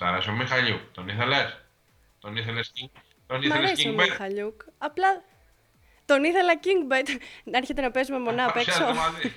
[0.00, 1.60] Σ' αρέσει ο Μιχαλιούκ, τον ήθελες;
[2.20, 2.72] Τον ήθελες,
[3.26, 4.08] τον Μ' ήθελες αρέσει ο King Bet.
[4.08, 4.60] Μιχαλιούκ.
[4.78, 5.22] Απλά
[6.04, 7.08] τον ήθελα King Bet.
[7.44, 8.78] Να έρχεται να παίζουμε μονά απ' έξω.
[8.84, 9.34] Παρουσιάζεται μαζί.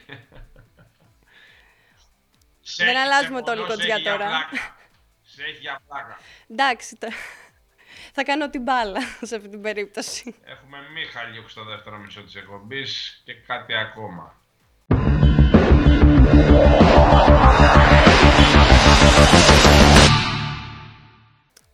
[2.61, 4.25] Σε Δεν έχει αλλάζουμε σε το μονό, λικοτζιά σε έχει για τώρα.
[4.27, 4.75] πλάκα.
[5.33, 6.19] Σε έχει για πλάκα.
[6.49, 7.07] Εντάξει, το...
[8.13, 8.99] θα κάνω την μπάλα
[9.29, 10.35] σε αυτή την περίπτωση.
[10.43, 14.41] Έχουμε Μιχαλιούκ στο δεύτερο μισό της εκπομπής και κάτι ακόμα.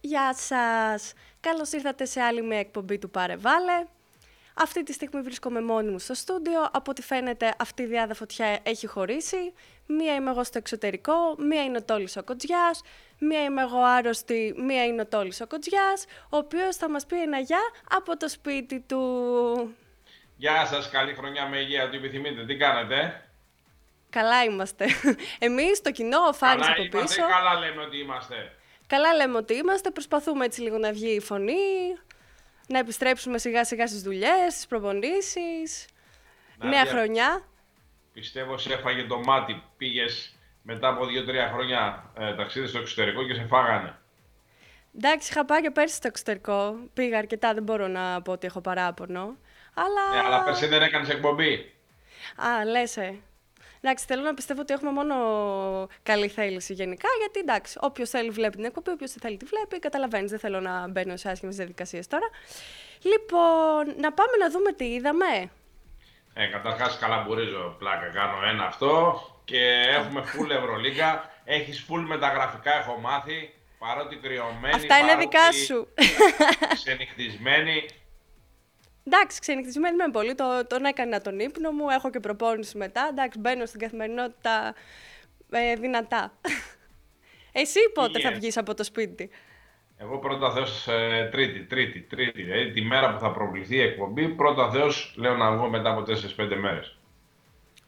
[0.10, 1.13] Γεια σας!
[1.40, 3.86] Καλώς ήρθατε σε άλλη μια εκπομπή του Πάρε Βάλε.
[4.54, 6.62] Αυτή τη στιγμή βρίσκομαι μόνη μου στο στούντιο.
[6.72, 9.54] Από ό,τι φαίνεται αυτή η διάδα φωτιά έχει χωρίσει.
[9.85, 12.82] Μία είμαι εγώ στο εξωτερικό, μία είναι ο Τόλης ο Κοτζιάς,
[13.20, 17.21] μία είμαι εγώ άρρωστη, μία είναι ο Τόλης ο Κοτζιάς, ο οποίος θα μας πει
[17.21, 19.02] ένα γεια από το σπίτι του.
[20.35, 22.46] Γεια σας, καλή χρονιά με υγεία, ό,τι επιθυμείτε.
[22.46, 23.23] Τι κάνετε,
[24.10, 24.85] Καλά είμαστε.
[25.48, 27.27] Εμείς, το κοινό, ο Φάνης Καλά από είμαστε πίσω.
[27.27, 28.54] ή καλά λέμε ότι είμαστε.
[28.89, 31.53] Καλά λέμε ότι είμαστε, προσπαθούμε έτσι λίγο να βγει η φωνή,
[32.68, 35.87] να επιστρέψουμε σιγά σιγά στις δουλειές, στις προπονήσεις.
[36.57, 37.43] Να Νέα δια- χρονιά.
[38.13, 39.63] Πιστεύω σε έφαγε το μάτι.
[39.77, 43.98] Πήγες μετά από 2-3 χρόνια ε, ταξίδι στο εξωτερικό και σε φάγανε.
[44.98, 46.76] Εντάξει, είχα πάει και πέρσι στο εξωτερικό.
[46.93, 49.35] Πήγα αρκετά, δεν μπορώ να πω ότι έχω παράπονο.
[49.74, 50.21] Αλλά.
[50.21, 51.74] Ναι, αλλά πέρσι δεν έκανες εκπομπή.
[52.35, 53.20] Α, λες, ε.
[53.82, 55.16] Εντάξει, θέλω να πιστεύω ότι έχουμε μόνο
[56.04, 59.80] καλή θέληση γενικά, γιατί εντάξει, όποιος θέλει βλέπει την εκπομπή, όποιος δεν θέλει τη βλέπει.
[59.80, 62.30] Καταλαβαίνεις, δεν θέλω να μπαίνω σε άσχημες διαδικασίες τώρα.
[63.02, 65.50] Λοιπόν, να πάμε να δούμε τι είδαμε.
[66.34, 71.31] Ε, καταρχάς καλαμπουρίζω πλάκα, κάνω ένα αυτό και έχουμε full Ευρωλίγκα.
[71.46, 75.88] Έχεις full μεταγραφικά, έχω μάθει, παρότι κρυωμένη, Αυτά είναι παρότι δικά σου.
[76.74, 77.86] ξενυχτισμένη.
[79.12, 80.35] Εντάξει, ξενυχτισμένη με πολύ.
[80.35, 83.07] Το, τον έκανα τον ύπνο μου, έχω και προπόνηση μετά.
[83.12, 84.75] Εντάξει, μπαίνω στην καθημερινότητα
[85.52, 86.34] ε, δυνατά.
[87.52, 88.34] Εσύ πότε θα Yes.
[88.34, 89.30] βγεις από το σπίτι;
[89.97, 94.28] Εγώ πρώτα Θεός ε, τρίτη, τρίτη, τρίτη, δηλαδή τη μέρα που θα προβληθεί η εκπομπή,
[94.30, 96.03] πρώτα Θεός λέω να βγω μετά από
[96.38, 96.99] 4-5 μέρες.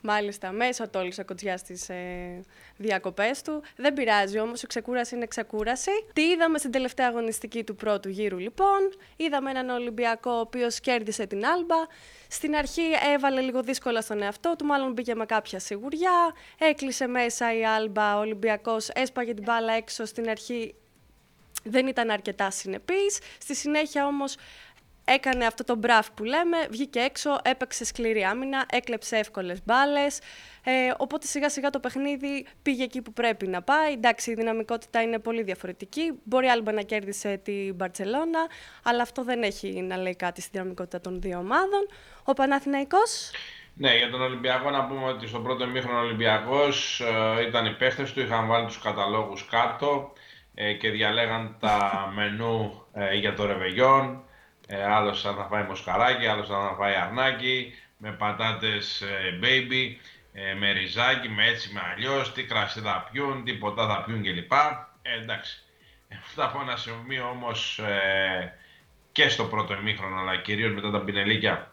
[0.01, 2.41] Μάλιστα, μέσα το όλο κοτσιάς στις ε,
[2.77, 3.63] διακοπές του.
[3.75, 5.91] Δεν πειράζει όμως, η ξεκούραση είναι ξεκούραση.
[6.13, 8.79] Τι είδαμε στην τελευταία αγωνιστική του πρώτου γύρου λοιπόν.
[9.15, 11.75] Είδαμε έναν Ολυμπιακό ο οποίος κέρδισε την Άλμπα.
[12.27, 12.81] Στην αρχή
[13.13, 16.33] έβαλε λίγο δύσκολα στον εαυτό του, μάλλον μπήκε με κάποια σιγουριά.
[16.57, 20.75] Έκλεισε μέσα η Άλμπα, ο Ολυμπιακός έσπαγε την μπάλα έξω στην αρχή.
[21.63, 23.19] Δεν ήταν αρκετά συνεπής.
[23.39, 24.35] Στη συνέχεια όμως
[25.05, 30.19] έκανε αυτό το μπραφ που λέμε, βγήκε έξω, έπαιξε σκληρή άμυνα, έκλεψε εύκολες μπάλες.
[30.63, 33.93] Ε, οπότε σιγά σιγά το παιχνίδι πήγε εκεί που πρέπει να πάει.
[33.93, 36.13] Εντάξει, η δυναμικότητα είναι πολύ διαφορετική.
[36.23, 38.39] Μπορεί η Άλμπα να κέρδισε την Μπαρτσελώνα,
[38.83, 41.87] αλλά αυτό δεν έχει να λέει κάτι στη δυναμικότητα των δύο ομάδων.
[42.23, 43.31] Ο Παναθηναϊκός,
[43.73, 47.01] Ναι, για τον Ολυμπιακό να πούμε ότι στον πρώτο ημίχρονο ο Ολυμπιακός
[47.37, 50.13] ε, ήταν οι παίχτες του, είχαν βάλει τους καταλόγους κάτω
[50.53, 54.23] ε, και διαλέγαν τα μενού ε, για το ρεβεγιόν.
[54.73, 59.95] Ε, άλλος θα φάει μοσχαράκι, άλλος θα φάει αρνάκι, με πατάτες ε, baby,
[60.33, 64.23] ε, με ριζάκι, με έτσι, με αλλιώς, τι κρασί θα πιούν, τι ποτά θα πιούν
[64.23, 64.51] κλπ.
[65.01, 65.63] Ε, εντάξει.
[66.19, 68.53] Αυτά από ένα σημείο όμως ε,
[69.11, 71.71] και στο πρώτο ημίχρονο, αλλά κυρίως μετά τα πινελίκια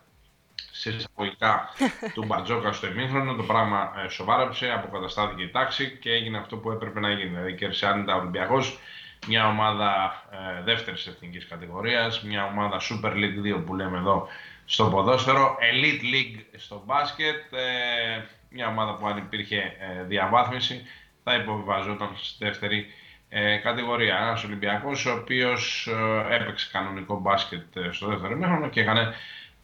[0.71, 1.69] σε εισαγωγικά
[2.15, 6.71] του Μπατζόκα στο ημίχρονο, το πράγμα ε, σοβάρεψε, αποκαταστάθηκε η τάξη και έγινε αυτό που
[6.71, 7.29] έπρεπε να γίνει.
[7.29, 8.79] Δηλαδή κέρδισε άνετα ο Ολυμπιακός,
[9.27, 14.29] μια ομάδα ε, δεύτερης εθνικής κατηγορίας, μια ομάδα Super League 2 που λέμε εδώ
[14.65, 20.83] στο ποδόσφαιρο, Elite League στο μπάσκετ, ε, μια ομάδα που αν υπήρχε ε, διαβάθμιση
[21.25, 22.87] θα υποβιβαζόταν στη δεύτερη
[23.29, 24.17] ε, κατηγορία.
[24.17, 25.87] Ένας Ολυμπιακός ο οποίος
[26.31, 29.15] ε, έπαιξε κανονικό μπάσκετ ε, στο δεύτερο ημίχρονο και έκανε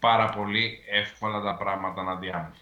[0.01, 2.59] πάρα πολύ εύκολα τα πράγματα εναντιά μου.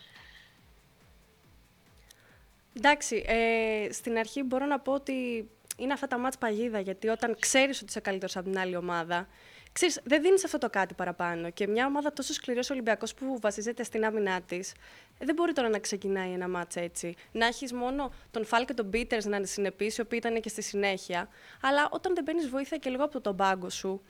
[2.76, 7.36] εντάξει, ε, στην αρχή μπορώ να πω ότι είναι αυτά τα μάτς παγίδα, γιατί όταν
[7.38, 9.28] ξέρεις ότι είσαι καλύτερος από την άλλη ομάδα,
[9.72, 11.50] ξέρεις, δεν δίνεις αυτό το κάτι παραπάνω.
[11.50, 14.70] Και μια ομάδα τόσο σκληρός Ολυμπιακός που βασίζεται στην άμυνά της,
[15.18, 17.14] ε, δεν μπορεί τώρα να ξεκινάει ένα μάτς έτσι.
[17.32, 20.48] Να έχεις μόνο τον Φάλ και τον Πίτερς να είναι συνεπείς, οι οποίοι ήταν και
[20.48, 21.28] στη συνέχεια.
[21.62, 24.02] Αλλά όταν δεν παίρνεις βοήθεια και λίγο από τον πάγκο σου,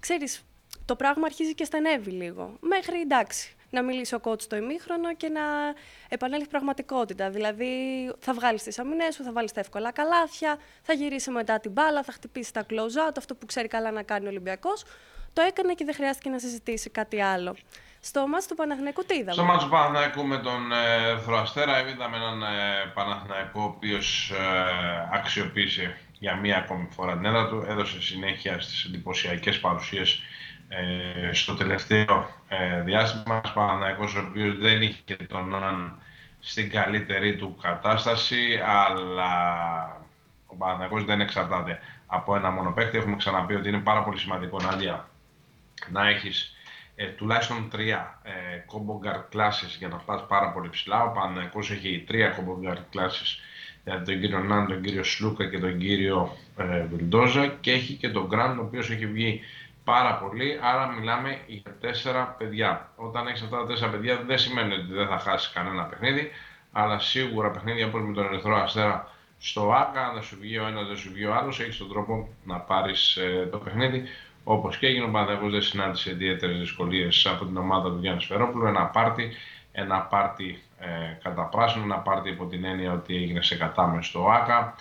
[0.00, 0.44] ξέρεις,
[0.84, 2.56] το πράγμα αρχίζει και στενεύει λίγο.
[2.60, 5.40] Μέχρι εντάξει, να μιλήσει ο κότσο το ημίχρονο και να
[6.08, 7.30] επανέλθει πραγματικότητα.
[7.30, 7.72] Δηλαδή,
[8.18, 12.02] θα βγάλεις τις αμυνές σου, θα βάλεις τα εύκολα καλάθια, θα γυρίσει μετά την μπάλα,
[12.02, 14.84] θα χτυπήσει τα close out, αυτό που ξέρει καλά να κάνει ο Ολυμπιακός.
[15.32, 17.56] Το έκανε και δεν χρειάστηκε να συζητήσει κάτι άλλο.
[18.00, 21.88] Στο μάτς του Παναθηναϊκού τι είδαμε; Στο μάτσο του Παναθηναϊκού με τον ε, Ερυθρό Αστέρα
[21.88, 22.46] είδαμε έναν ε,
[22.94, 28.84] Παναθηναϊκό ο οποίος ε, αξιοποίησε για μία ακόμη φορά την έδρα του, έδωσε συνέχεια στις
[28.84, 30.20] εντυπωσιακές παρουσίες
[30.68, 33.36] ε, στο τελευταίο ε, διάστημα.
[33.36, 35.98] Ένας Παναθηναϊκός ο οποίος δεν είχε τον έναν
[36.40, 39.32] στην καλύτερη του κατάσταση, αλλά
[40.46, 42.98] ο Παναθηναϊκός δεν εξαρτάται από ένα μόνο παίκτη.
[42.98, 45.08] Έχουμε ξαναπεί ότι είναι πάρα πολύ σημαντικό Νάντια
[45.90, 46.54] να έχεις
[46.96, 48.30] ε, τουλάχιστον τρία ε,
[48.70, 51.02] combo guard classes για να πας πάρα πολύ ψηλά.
[51.02, 53.38] Ο Παναγιακός έχει τρία combo guard classes
[53.84, 58.08] δηλαδή τον κύριο Νάν, τον κύριο Σλούκα και τον κύριο ε, Βιλντόζα και έχει και
[58.08, 59.40] τον Γκραντ ο οποίος έχει βγει
[59.84, 62.88] πάρα πολύ, άρα μιλάμε για τέσσερα παιδιά.
[62.96, 66.30] Όταν έχεις αυτά τα τέσσερα παιδιά δεν σημαίνει ότι δεν θα χάσεις κανένα παιχνίδι,
[66.72, 69.08] αλλά σίγουρα παιχνίδια όπως με τον Ερυθρό Αστέρα
[69.38, 72.28] στο ΆΚΑ, δεν σου βγει ο ένας, δεν σου βγει ο άλλος, έχεις τον τρόπο
[72.44, 74.02] να πάρεις ε, το παιχνίδι.
[74.44, 78.66] Όπως και έγινε, ο Παναθηναϊκός δεν συνάντησε ιδιαίτερες δυσκολίες από την ομάδα του Γιάννης Σφερόπουλου.
[78.66, 79.32] Ένα πάρτι,
[79.72, 80.88] ένα πάρτι ε,
[81.22, 84.74] κατά πράσινο, ένα πάρτι υπό την έννοια ότι έγινε σε κατάμεση στο ΆΚΑ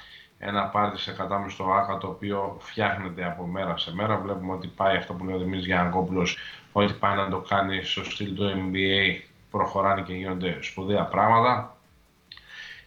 [0.46, 4.18] ένα πάρτι σε κατάμεση στο ΆΚΑ το οποίο φτιάχνεται από μέρα σε μέρα.
[4.18, 6.38] Βλέπουμε ότι πάει αυτό που λέει ο Δημήτρης Γιανακόπουλος,
[6.72, 9.20] ότι πάει να το κάνει στο στυλ του NBA,
[9.52, 11.78] προχωράνε και γίνονται σπουδαία πράγματα.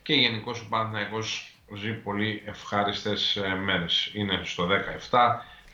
[0.03, 4.11] Και γενικώς ο Παναθηναϊκός ζει πολύ ευχάριστες ε, μέρες.
[4.14, 4.69] Είναι στο
[5.11, 5.19] 17,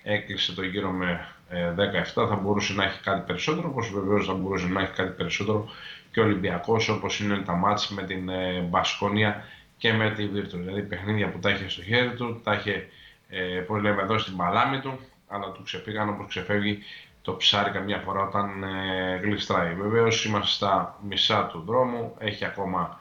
[0.02, 4.32] έκλεισε το γύρο με 17, ε, θα μπορούσε να έχει κάτι περισσότερο, όπως βεβαίως θα
[4.32, 5.68] μπορούσε να έχει κάτι περισσότερο
[6.12, 9.44] και ο Ολυμπιακός, όπως είναι τα μάτς με την ε, Μπασκόνια
[9.82, 10.52] και με τη Virtus.
[10.52, 12.88] Δηλαδή παιχνίδια που τα είχε στο χέρι του, τα είχε,
[13.28, 14.98] ε, λέμε εδώ, στην παλάμη του,
[15.28, 16.78] αλλά του ξεφύγαν όπως ξεφεύγει
[17.22, 19.74] το ψάρι καμιά φορά όταν ε, γλιστράει.
[19.74, 23.00] Βεβαίως είμαστε στα μισά του δρόμου, έχει ακόμα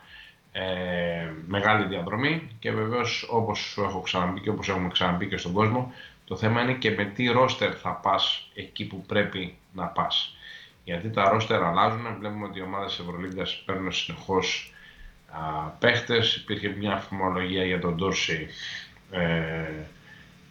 [0.51, 0.63] ε,
[1.47, 5.93] μεγάλη διαδρομή και βεβαίως όπως έχω ξαναπεί και όπως έχουμε ξαναπεί και στον κόσμο,
[6.25, 10.35] το θέμα είναι και με τι ρόστερ θα πας εκεί που πρέπει να πας.
[10.83, 14.73] Γιατί τα ρόστερ αλλάζουν, βλέπουμε ότι οι ομάδες Ευρωλίγκας παίρνουν συνεχώς
[15.79, 16.35] παίχτες.
[16.35, 18.47] Υπήρχε μια αφημολογία για τον Ντόρση
[19.11, 19.85] ε,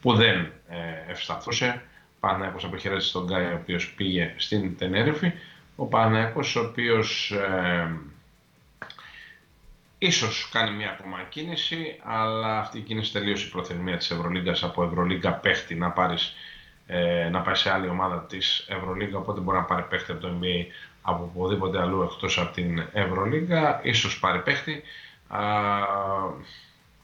[0.00, 0.36] που δεν
[0.68, 1.82] ε, ευσταθούσε.
[2.20, 5.32] Παναγιώτος αποχαιρέτησε τον Γκάι, ο οποίος πήγε στην Τενέριφη.
[5.76, 7.90] Ο Παναγιώτος, ο οποίος ε,
[9.98, 14.84] ίσως κάνει μια ακόμα κίνηση, αλλά αυτή η κίνηση τελείωσε η προθεσμία της Ευρωλίγκας από
[14.84, 16.34] Ευρωλίγκα παίχτη να πάρεις
[16.86, 20.38] ε, να πάει σε άλλη ομάδα της Ευρωλίγκα, οπότε μπορεί να πάρει παίχτη από το
[20.40, 20.66] NBA
[21.02, 24.82] από οπουδήποτε αλλού εκτός από την Ευρωλίγκα, ίσως πάρει παίχτη.
[25.28, 25.40] Α,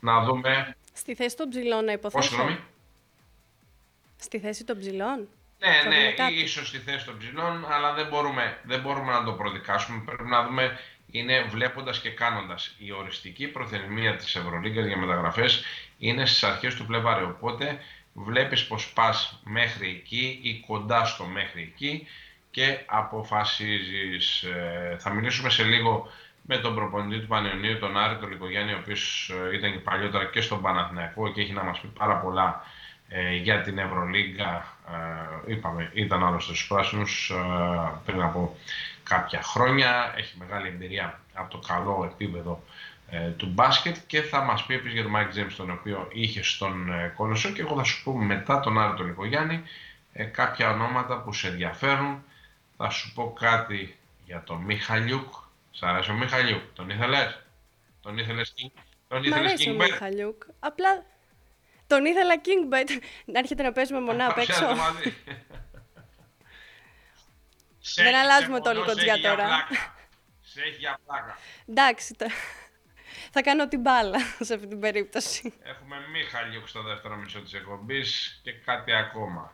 [0.00, 0.76] να δούμε...
[0.92, 2.36] Στη θέση των ψηλών να υποθέσω.
[2.36, 2.58] Πώς,
[4.16, 5.28] Στη θέση των ψηλών.
[5.58, 10.02] Ναι, ναι, ίσως στη θέση των ψηλών, αλλά δεν μπορούμε, δεν μπορούμε να το προδικάσουμε.
[10.06, 10.78] Πρέπει να δούμε,
[11.10, 12.74] είναι βλέποντας και κάνοντας.
[12.78, 15.64] Η οριστική προθεσμία της Ευρωλίγκας για μεταγραφές
[15.98, 17.78] είναι στις αρχές του Φλεβάρι, οπότε
[18.12, 22.06] βλέπεις πως πας μέχρι εκεί ή κοντά στο μέχρι εκεί
[22.56, 24.42] και αποφασίζεις.
[24.42, 26.08] Ε, θα μιλήσουμε σε λίγο
[26.42, 30.24] με τον προπονητή του Πανεωνίου, τον Άρη τον Λικογιάννη, ο οποίος ε, ήταν και παλιότερα
[30.24, 32.64] και στον Παναθηναϊκό και έχει να μας πει πάρα πολλά
[33.08, 34.76] ε, για την Ευρωλίγκα.
[35.46, 37.32] είπαμε, ήταν άλλωστε στους πράσινους
[38.04, 38.56] πριν από
[39.02, 40.14] κάποια χρόνια.
[40.16, 42.62] Έχει μεγάλη εμπειρία από το καλό επίπεδο
[43.36, 46.88] του μπάσκετ και θα μας πει επίσης για τον Μάικ Τζέιμς τον οποίο είχε στον
[47.16, 49.62] Κολοσσό και εγώ θα σου πω μετά τον Άρη τον Λυκογιάννη
[50.32, 52.22] κάποια ονόματα που σε ενδιαφέρουν
[52.76, 55.34] θα σου πω κάτι για τον Μιχάιλιουκ.
[55.70, 57.42] Σ' αρέσει ο Μιχάιλιουκ, τον ήθελες;
[58.02, 60.42] Τον ήθελες King, τον ήθελες King ο Μιχάιλιουκ.
[60.58, 61.04] Απλά
[61.86, 62.90] τον ήθελα King Bet.
[63.32, 64.66] Να έρχεται να παίζουμε μονά απ' έξω.
[67.94, 69.48] Δεν αλλάζουμε το για τώρα.
[70.52, 71.38] Σε έχει για πλάκα.
[71.66, 72.16] Εντάξει,
[73.30, 75.54] θα κάνω την μπάλα σε αυτή την περίπτωση.
[75.62, 79.52] Έχουμε Μιχαλιούκ στο δεύτερο μισό της εκπομπής και κάτι ακόμα.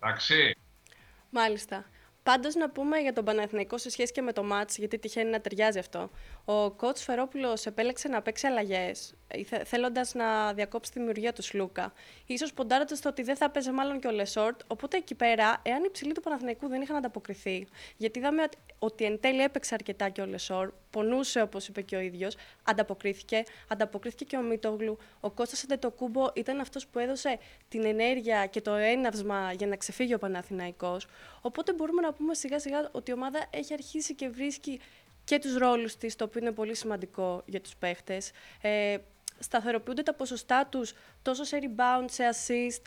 [0.00, 0.56] Εντάξει.
[1.30, 1.84] Μάλιστα.
[2.26, 5.40] Πάντως να πούμε για τον Παναθηναϊκό σε σχέση και με το μάτς, γιατί τυχαίνει να
[5.40, 6.10] ταιριάζει αυτό.
[6.44, 9.14] Ο κότς Φερόπουλος επέλεξε να παίξει αλλαγές,
[9.64, 11.92] θέλοντας να διακόψει τη δημιουργία του Σλούκα.
[12.26, 15.84] Ίσως ποντάροντας το ότι δεν θα παίζει μάλλον και ο Λεσόρ, οπότε εκεί πέρα, εάν
[15.84, 17.66] οι ψηλοί του Παναθηναϊκού δεν είχαν ανταποκριθεί,
[17.96, 21.96] γιατί είδαμε ότι, ότι εν τέλει έπαιξε αρκετά και ο Λεσόρ, πονούσε όπως είπε και
[21.96, 24.98] ο ίδιος, ανταποκρίθηκε, ανταποκρίθηκε και ο Μίτογλου.
[25.20, 27.38] Ο Κώστας Αντετοκούνμπο ήταν αυτός που έδωσε
[27.68, 31.06] την ενέργεια και το έναυσμα για να ξεφύγει ο Παναθηναϊκός.
[31.40, 34.80] Οπότε μπορούμε να πούμε σιγά σιγά ότι η ομάδα έχει αρχίσει και βρίσκει
[35.24, 38.30] και τους ρόλους της, το οποίο είναι πολύ σημαντικό για τους παίχτες.
[38.60, 38.96] Ε,
[39.38, 42.82] σταθεροποιούνται τα ποσοστά τους τόσο σε rebound, σε assist,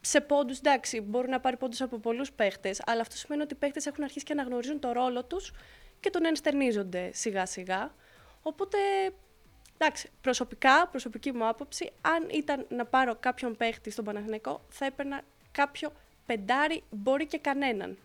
[0.00, 3.56] σε πόντους, εντάξει, μπορούν να πάρει πόντους από πολλούς παίχτες, αλλά αυτό σημαίνει ότι οι
[3.56, 5.52] παίχτες έχουν αρχίσει και να γνωρίζουν το ρόλο τους
[6.00, 7.94] και τον ενστερνίζονται σιγά σιγά.
[8.42, 8.78] Οπότε,
[9.78, 15.22] εντάξει, προσωπικά, προσωπική μου άποψη, αν ήταν να πάρω κάποιον παίχτη στον Παναθηναϊκό, θα έπαιρνα
[15.52, 15.92] κάποιο
[16.26, 17.98] πεντάρι, μπορεί και κανέναν.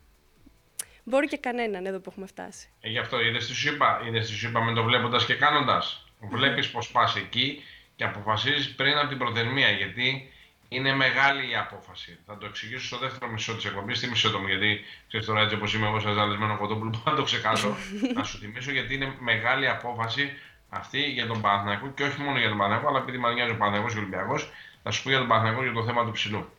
[1.04, 2.70] Μπορεί και κανέναν εδώ που έχουμε φτάσει.
[2.82, 4.02] Ε, γι' αυτό είδες τι σου είπα.
[4.08, 6.08] Είδες τι σου είπα με το βλέποντας και κάνοντας.
[6.20, 7.64] Βλέπεις πώ πας εκεί
[7.96, 9.70] και αποφασίζεις πριν από την προθεσμία.
[9.70, 10.34] Γιατί
[10.70, 12.20] είναι μεγάλη η απόφαση.
[12.26, 14.00] Θα το εξηγήσω στο δεύτερο μισό της εκπομπής.
[14.00, 17.16] Θύμισε το μου, γιατί ξέρεις τώρα έτσι όπως είμαι εγώ, σαν ζαλισμένο κοτόπουλο, που να
[17.16, 17.76] το ξεχάσω.
[18.16, 20.32] να σου θυμίσω γιατί είναι μεγάλη απόφαση
[20.70, 23.58] αυτή για τον Παναθηναϊκό και όχι μόνο για τον Παναθηναϊκό, αλλά επειδή μα νοιάζει ο
[23.58, 24.52] Παναθηναϊκός και ο Ολυμπιακός,
[24.84, 26.50] να σου πω για τον Παναγιώτο για το θέμα του ψηλού.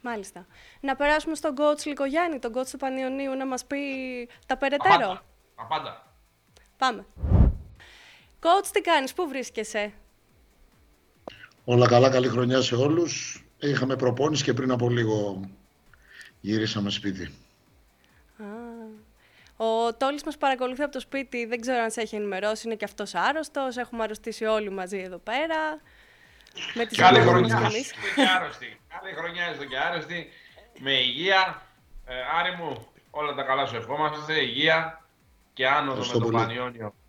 [0.00, 0.46] Μάλιστα.
[0.80, 3.78] Να περάσουμε στον coach Λικογιάννη, τον coach του Πανιωνίου, να μας πει
[4.46, 4.94] τα περαιτέρω.
[4.94, 5.22] Απάντα.
[5.54, 6.06] Απάντα.
[6.78, 7.06] Πάμε.
[8.40, 9.92] Coach, τι κάνεις, πού βρίσκεσαι;
[11.64, 13.44] Όλα καλά, καλή χρονιά σε όλους.
[13.58, 15.40] Είχαμε προπόνηση και πριν από λίγο
[16.40, 17.34] γυρίσαμε σπίτι.
[18.38, 18.44] Α,
[19.56, 22.84] ο Τόλης μας παρακολουθεί από το σπίτι, δεν ξέρω αν σε έχει ενημερώσει, είναι και
[22.84, 25.80] αυτός άρρωστος, έχουμε αρρωστήσει όλοι μαζί εδώ πέρα.
[26.74, 27.70] Με τις Καλή χρονιά
[28.14, 28.78] και άρρωστη.
[28.88, 30.28] Καλή χρονιά έστω και άρρωστη.
[30.78, 31.62] Με υγεία.
[32.06, 34.40] Ε, Άρη μου, όλα τα καλά σου ευχόμαστε.
[34.40, 35.04] Υγεία
[35.52, 37.01] και άνοδο με το Πανιόνιο ε,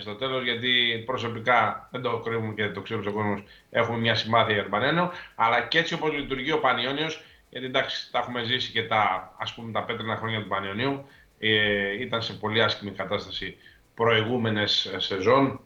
[0.00, 4.52] στο τέλος, γιατί προσωπικά δεν το κρύβουμε και το ξέρουμε στον κόσμο, έχουμε μια συμπάθεια
[4.52, 8.70] για τον Πανιόνιο, αλλά και έτσι όπως λειτουργεί ο Πανιόνιος, γιατί εντάξει, τα έχουμε ζήσει
[8.72, 11.04] και τα, ας πούμε, τα πέτρινα χρόνια του Πανιονίου,
[11.38, 13.56] ε, ήταν σε πολύ άσχημη κατάσταση
[13.94, 15.60] προηγούμενες σεζόν,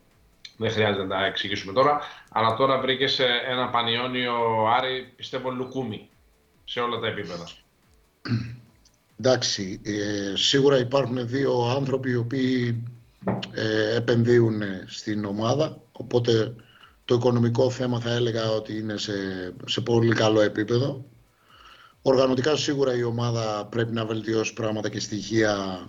[0.57, 2.01] δεν χρειάζεται να τα εξηγήσουμε τώρα.
[2.31, 6.09] Αλλά τώρα βρήκες ένα πανιόνιο Άρη, πιστεύω, λουκούμι
[6.65, 7.49] σε όλα τα επίπεδα.
[9.21, 12.83] Εντάξει, ε, σίγουρα υπάρχουν δύο άνθρωποι οι οποίοι
[13.53, 16.55] ε, επενδύουν στην ομάδα, οπότε
[17.05, 19.13] το οικονομικό θέμα θα έλεγα ότι είναι σε,
[19.67, 21.05] σε πολύ καλό επίπεδο.
[22.03, 25.81] Οργανωτικά σίγουρα η ομάδα πρέπει να βελτιώσει πράγματα και στοιχεία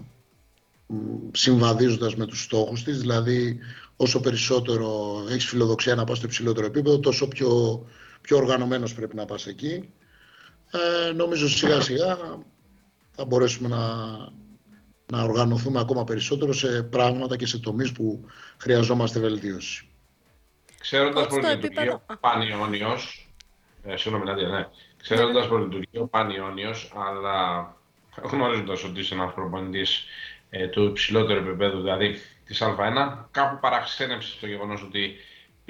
[1.31, 3.59] συμβαδίζοντας με τους στόχους της, δηλαδή
[3.95, 7.81] όσο περισσότερο έχεις φιλοδοξία να πας στο υψηλότερο επίπεδο, τόσο πιο,
[8.21, 9.89] πιο οργανωμένος πρέπει να πας εκεί.
[10.71, 12.17] Ε, νομίζω σιγά σιγά
[13.11, 13.79] θα μπορέσουμε να,
[15.11, 18.25] να οργανωθούμε ακόμα περισσότερο σε πράγματα και σε τομείς που
[18.57, 19.87] χρειαζόμαστε βελτίωση.
[20.79, 23.29] Ξέροντας πως λειτουργεί ο Πανιόνιος,
[23.83, 24.67] ε, συγγνώμη Νάντια, ναι,
[25.03, 27.75] ξέροντας πως λειτουργεί ο Πανιόνιος, αλλά
[28.23, 30.03] γνωρίζοντας ότι είσαι ένας προπονητής
[30.49, 33.25] ε, του υψηλότερου επίπεδου, δηλαδή της Α1.
[33.31, 35.15] Κάπου παραξένεψε το γεγονός ότι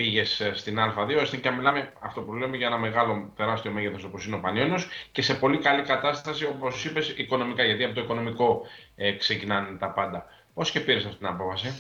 [0.01, 4.03] πήγες ε, στην Α2, ώστε και μιλάμε αυτό που λέμε για ένα μεγάλο τεράστιο μέγεθος
[4.03, 7.63] όπως είναι ο Πανιόνιος και σε πολύ καλή κατάσταση, όπως είπες, οικονομικά.
[7.63, 8.62] Γιατί από το οικονομικό
[8.96, 10.25] ε, ξεκινάνε τα πάντα.
[10.53, 11.74] Πώς και πήρες αυτή την απόφαση;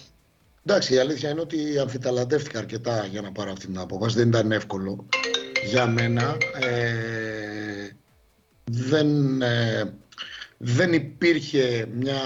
[0.65, 4.17] Εντάξει, η αλήθεια είναι ότι αμφιταλαντεύτηκα αρκετά για να πάρω αυτή την απόφαση.
[4.17, 5.05] Δεν ήταν εύκολο
[5.65, 6.37] για μένα.
[6.59, 7.89] Ε,
[8.63, 9.93] δεν, ε,
[10.57, 12.19] δεν υπήρχε μια,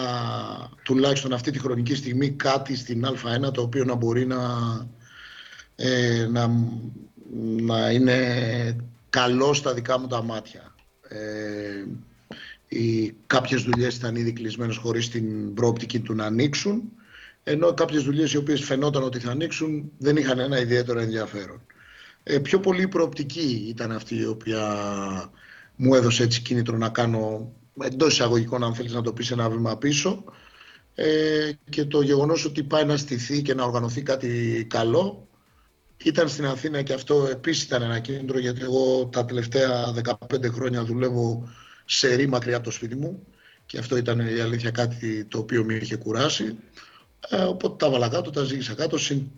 [0.83, 4.37] τουλάχιστον αυτή τη χρονική στιγμή κάτι στην Α1 το οποίο να μπορεί να,
[5.75, 6.51] ε, να,
[7.61, 8.75] να είναι
[9.09, 10.75] καλό στα δικά μου τα μάτια.
[11.07, 11.85] Ε,
[12.67, 16.91] οι, κάποιες δουλειές ήταν ήδη κλεισμένες χωρίς την προοπτική του να ανοίξουν
[17.47, 21.61] ενώ κάποιες δουλειές οι οποίες φαινόταν ότι θα ανοίξουν δεν είχαν ένα ιδιαίτερο ενδιαφέρον.
[22.23, 24.63] Ε, πιο πολύ η προοπτική ήταν αυτή η οποία
[25.75, 27.51] μου έδωσε έτσι κίνητρο να κάνω
[27.81, 30.23] εντός εισαγωγικών αν θέλεις να το πεις ένα βήμα πίσω
[30.95, 35.24] ε, και το γεγονός ότι πάει να στηθεί και να οργανωθεί κάτι καλό
[36.03, 39.93] ήταν στην Αθήνα και αυτό επίσης ήταν ένα κίνητρο γιατί εγώ τα τελευταία
[40.29, 41.49] 15 χρόνια δουλεύω
[41.85, 43.25] σε ρή μακριά από το σπίτι μου
[43.65, 46.57] και αυτό ήταν η αλήθεια κάτι το οποίο με είχε κουράσει
[47.29, 49.31] ε, οπότε τα βάλα κάτω, τα ζήγησα κάτω συν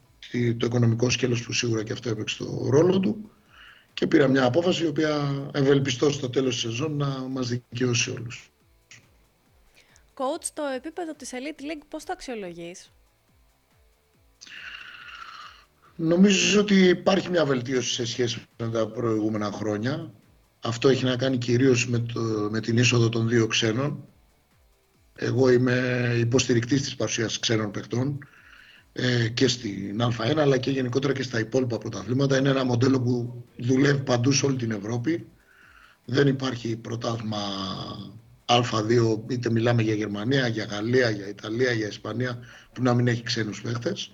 [0.57, 3.31] το οικονομικό σκέλος που σίγουρα και αυτό έπαιξε το ρόλο του
[3.93, 8.51] και πήρα μια απόφαση η οποία ευελπιστώ στο τέλος της σεζόν να μας δικαιώσει όλους.
[10.13, 12.91] Coach, το επίπεδο της Elite League πώς το αξιολογείς;
[15.99, 20.13] Νομίζω ότι υπάρχει μια βελτίωση σε σχέση με τα προηγούμενα χρόνια;
[20.61, 24.03] Αυτό έχει να κάνει κυρίως με, το, με την είσοδο των δύο ξένων.
[25.15, 28.19] Εγώ είμαι υποστηρικτής της παρουσίας ξένων παιχτών
[28.93, 32.37] ε, και στην Α1 αλλά και γενικότερα και στα υπόλοιπα πρωταθλήματα.
[32.37, 35.27] Είναι ένα μοντέλο που δουλεύει παντού σε όλη την Ευρώπη.
[36.05, 37.37] Δεν υπάρχει πρωτάθλημα
[38.45, 42.39] Α2, είτε μιλάμε για Γερμανία, για Γαλλία, για Ιταλία, για Ισπανία,
[42.73, 44.11] που να μην έχει ξένους παίχτες.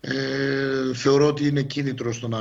[0.00, 2.40] Ε, θεωρώ ότι είναι κίνητρο στο να,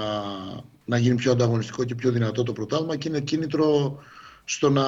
[0.86, 3.98] να γίνει πιο ανταγωνιστικό και πιο δυνατό το πρωτάθλημα και είναι κίνητρο
[4.44, 4.84] στο να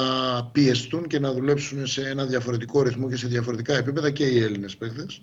[0.45, 4.77] πιεστούν και να δουλέψουν σε ένα διαφορετικό ρυθμό και σε διαφορετικά επίπεδα και οι Έλληνες
[4.77, 5.21] παίχτες.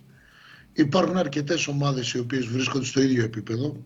[0.72, 3.76] Υπάρχουν αρκετές ομάδες οι οποίες βρίσκονται στο ίδιο επίπεδο,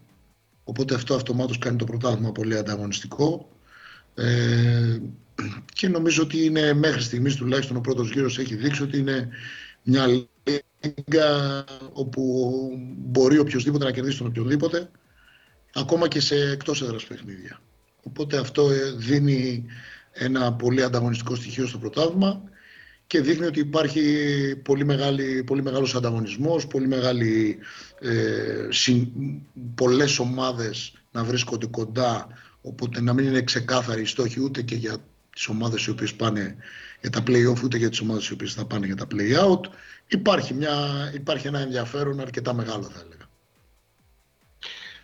[0.64, 3.48] οπότε αυτό αυτομάτως κάνει το πρωτάθλημα πολύ ανταγωνιστικό.
[4.14, 4.98] Ε,
[5.72, 9.28] και νομίζω ότι είναι μέχρι στιγμής τουλάχιστον ο πρώτος γύρος έχει δείξει ότι είναι
[9.82, 10.06] μια
[10.80, 12.60] λίγα όπου
[12.96, 14.90] μπορεί οποιοδήποτε να κερδίσει τον οποιοδήποτε
[15.74, 17.60] ακόμα και σε εκτός έδρας παιχνίδια.
[18.02, 19.64] Οπότε αυτό ε, δίνει
[20.12, 22.42] ένα πολύ ανταγωνιστικό στοιχείο στο πρωτάθλημα
[23.06, 24.02] και δείχνει ότι υπάρχει
[24.64, 27.58] πολύ, μεγάλη, πολύ μεγάλος ανταγωνισμός, πολύ μεγάλη,
[28.00, 28.68] ε,
[29.74, 32.26] πολλές ομάδες να βρίσκονται κοντά,
[32.62, 34.96] οπότε να μην είναι ξεκάθαρη η στόχη ούτε και για
[35.30, 36.56] τις ομάδες οι οποίες πάνε
[37.00, 39.60] για τα play-off, ούτε για τις ομάδες οι οποίες θα πάνε για τα play-out.
[40.10, 40.74] Υπάρχει, μια,
[41.14, 43.28] υπάρχει ένα ενδιαφέρον αρκετά μεγάλο θα έλεγα.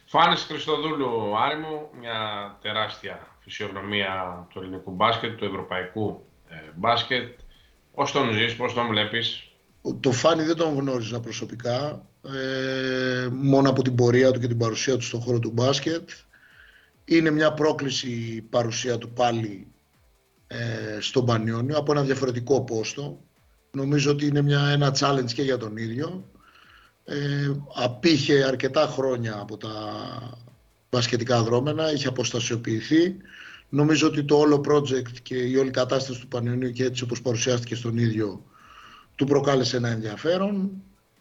[0.07, 2.19] Φάνης Χριστοδούλου, Άρη μου, μια
[2.63, 7.39] τεράστια φυσιογνωμία του ελληνικού μπάσκετ, του ευρωπαϊκού ε, μπάσκετ.
[7.95, 9.51] Πώς τον ζεις, πώς τον βλέπεις;
[10.01, 14.97] Το Φάνη δεν τον γνώριζα προσωπικά, ε, μόνο από την πορεία του και την παρουσία
[14.97, 16.11] του στον χώρο του μπάσκετ.
[17.05, 19.67] Είναι μια πρόκληση η παρουσία του πάλι
[20.47, 23.21] ε, στον Πανιόνιο από ένα διαφορετικό πόστο.
[23.77, 26.31] Νομίζω ότι είναι μια, ένα challenge και για τον ίδιο.
[27.05, 29.73] Ε, απήχε αρκετά χρόνια από τα
[30.91, 33.17] μπασκετικά δρόμενα, είχε αποστασιοποιηθεί.
[33.69, 37.75] Νομίζω ότι το όλο project και η όλη κατάσταση του Πανιωνίου και έτσι όπως παρουσιάστηκε
[37.75, 38.45] στον ίδιο
[39.15, 40.71] του προκάλεσε ένα ενδιαφέρον.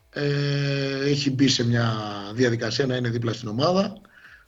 [0.09, 1.93] Ε, έχει μπει σε μια
[2.33, 4.01] διαδικασία να είναι δίπλα στην ομάδα.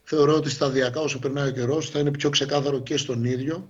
[0.03, 3.69] Θεωρώ ότι σταδιακά όσο περνάει ο καιρός θα είναι πιο ξεκάθαρο και στον ίδιο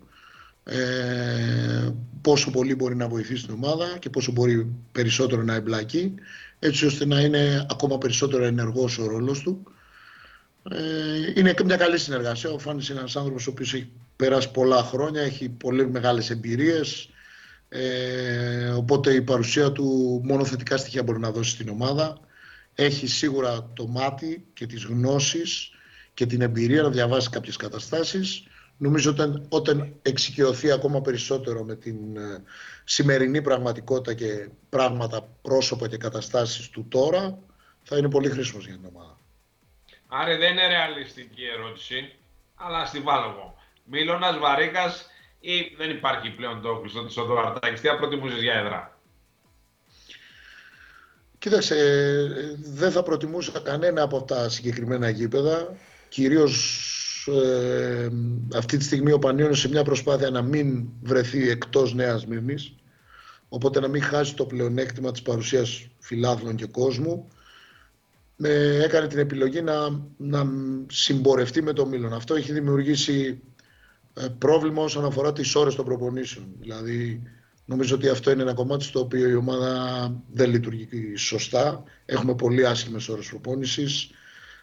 [0.69, 1.89] ε,
[2.21, 6.13] πόσο πολύ μπορεί να βοηθήσει την ομάδα και πόσο μπορεί περισσότερο να εμπλακεί
[6.59, 9.63] έτσι ώστε να είναι ακόμα περισσότερο ενεργός ο ρόλος του.
[10.71, 10.79] Ε,
[11.35, 12.49] είναι και μια καλή συνεργασία.
[12.49, 17.09] Ο Φάνης είναι ένας άνθρωπος ο οποίος έχει περάσει πολλά χρόνια, έχει πολύ μεγάλες εμπειρίες,
[17.69, 22.19] ε, οπότε η παρουσία του μόνο θετικά στοιχεία μπορεί να δώσει στην ομάδα.
[22.75, 25.69] Έχει σίγουρα το μάτι και τις γνώσεις
[26.13, 28.43] και την εμπειρία να διαβάσει κάποιες καταστάσεις.
[28.77, 32.43] Νομίζω ότι όταν εξοικειωθεί ακόμα περισσότερο με την ε,
[32.83, 37.39] σημερινή πραγματικότητα και πράγματα, πρόσωπα και καταστάσεις του τώρα,
[37.83, 39.17] θα είναι πολύ χρήσιμος για την ομάδα.
[40.07, 42.15] Άρα δεν είναι ρεαλιστική ερώτηση,
[42.55, 43.55] αλλά στη βάλω εγώ.
[43.83, 45.05] Μίλωνας, Βαρύκας
[45.39, 47.81] ή δεν υπάρχει πλέον το κλειστό της Οδοαρτάκης.
[47.81, 48.99] Τι θα προτιμούσες για έδρα;
[51.39, 51.75] Κοίταξε,
[52.57, 55.75] δεν θα προτιμούσα κανένα από τα συγκεκριμένα γήπεδα.
[56.09, 56.91] Κυρίως
[57.31, 58.09] ε,
[58.55, 62.75] αυτή τη στιγμή ο Πανιώνιος σε μια προσπάθεια να μην βρεθεί εκτός Νέας Μύρνης
[63.49, 67.27] οπότε να μην χάσει το πλεονέκτημα της παρουσίας φιλάθλων και κόσμου
[68.35, 68.49] με,
[68.83, 69.75] έκανε την επιλογή να,
[70.17, 70.45] να
[70.87, 72.13] συμπορευτεί με το Μήλον.
[72.13, 73.41] Αυτό έχει δημιουργήσει
[74.13, 76.45] ε, πρόβλημα όσον αφορά τις ώρες των προπονήσεων.
[76.59, 77.21] Δηλαδή
[77.65, 81.83] νομίζω ότι αυτό είναι ένα κομμάτι στο οποίο η ομάδα δεν λειτουργεί σωστά.
[82.05, 84.09] Έχουμε πολύ άσχημες ώρες προπόνησης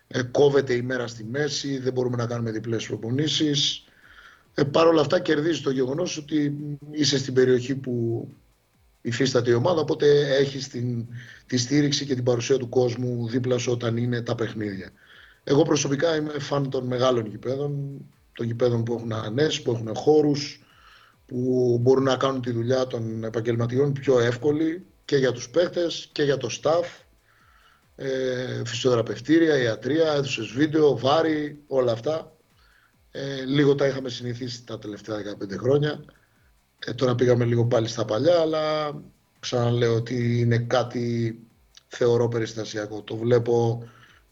[0.08, 3.84] ε, κόβεται η μέρα στη μέση, δεν μπορούμε να κάνουμε διπλές προπονήσεις.
[4.54, 6.56] Ε, Παρ' όλα αυτά κερδίζει το γεγονός ότι
[6.90, 8.28] είσαι στην περιοχή που
[9.00, 11.06] υφίσταται η ομάδα, οπότε έχεις την,
[11.46, 14.90] τη στήριξη και την παρουσία του κόσμου δίπλα σου όταν είναι τα παιχνίδια.
[15.44, 18.00] Εγώ προσωπικά είμαι φαν των μεγάλων γηπέδων,
[18.32, 20.62] των γηπέδων που έχουν ανέσει, που έχουν χώρους,
[21.26, 26.22] που μπορούν να κάνουν τη δουλειά των επαγγελματιών πιο εύκολη και για τους παίχτες και
[26.22, 27.03] για το staff
[27.96, 32.36] ε, φυσιοθεραπευτήρια, ιατρία, αίθουσε βίντεο, βάρη, όλα αυτά.
[33.10, 36.04] Ε, λίγο τα είχαμε συνηθίσει τα τελευταία 15 χρόνια.
[36.78, 38.94] Ε, τώρα πήγαμε λίγο πάλι στα παλιά, αλλά
[39.40, 41.38] ξαναλέω ότι είναι κάτι
[41.88, 43.02] θεωρώ περιστασιακό.
[43.02, 43.84] Το βλέπω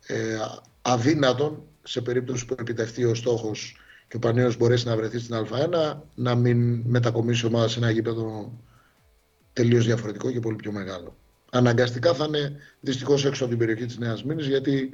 [0.06, 0.36] ε,
[0.82, 3.76] αδύνατον σε περίπτωση που επιτευχθεί ο στόχος
[4.08, 8.52] και ο Πανέος μπορέσει να βρεθεί στην Α1 να μην μετακομίσει ομάδα σε ένα γήπεδο
[9.52, 11.16] τελείως διαφορετικό και πολύ πιο μεγάλο
[11.52, 14.90] αναγκαστικά θα είναι δυστυχώς έξω από την περιοχή της Νέας Μήνης, γιατί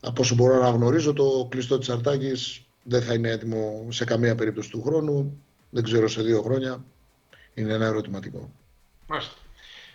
[0.00, 4.34] από όσο μπορώ να γνωρίζω, το κλειστό της Αρτάκης δεν θα είναι έτοιμο σε καμία
[4.34, 5.42] περίπτωση του χρόνου.
[5.70, 6.84] Δεν ξέρω σε δύο χρόνια.
[7.54, 8.52] Είναι ένα ερωτηματικό.
[9.06, 9.34] Μάλιστα.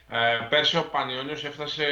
[0.10, 1.86] Ε, πέρσι ο Πανιόνιος έφτασε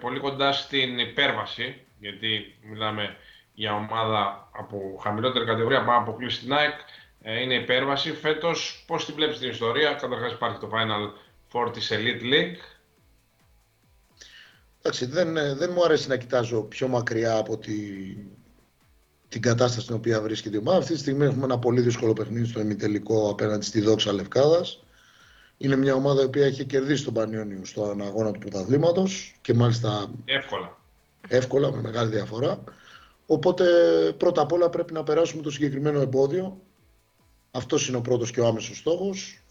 [0.00, 3.16] πολύ κοντά στην υπέρβαση, γιατί μιλάμε
[3.54, 6.74] για ομάδα από χαμηλότερη κατηγορία, πάμε αποκλείσει στην ΑΕΚ.
[7.22, 8.12] Ε, είναι υπέρβαση.
[8.12, 11.12] Φέτος, πώς την βλέπεις την ιστορία; Καταρχάς υπάρχει το Final
[11.52, 12.73] Four της Elite League.
[14.86, 17.72] Εντάξει, δεν, ε, δεν μου αρέσει να κοιτάζω πιο μακριά από τη,
[19.28, 20.78] την κατάσταση στην οποία βρίσκεται η ομάδα.
[20.78, 24.84] Αυτή τη στιγμή έχουμε ένα πολύ δύσκολο παιχνίδι στο ημιτελικό απέναντι στη Δόξα Λευκάδας.
[25.56, 30.10] Είναι μια ομάδα η οποία έχει κερδίσει τον Πανιόνιο στον αγώνα του πρωταθλήματος και μάλιστα
[30.24, 30.78] εύκολα.
[31.28, 32.64] εύκολα, με μεγάλη διαφορά.
[33.26, 33.64] Οπότε
[34.16, 36.60] πρώτα απ' όλα πρέπει να περάσουμε το συγκεκριμένο εμπόδιο.
[37.50, 39.43] Αυτός είναι ο πρώτος και ο άμεσος στόχος.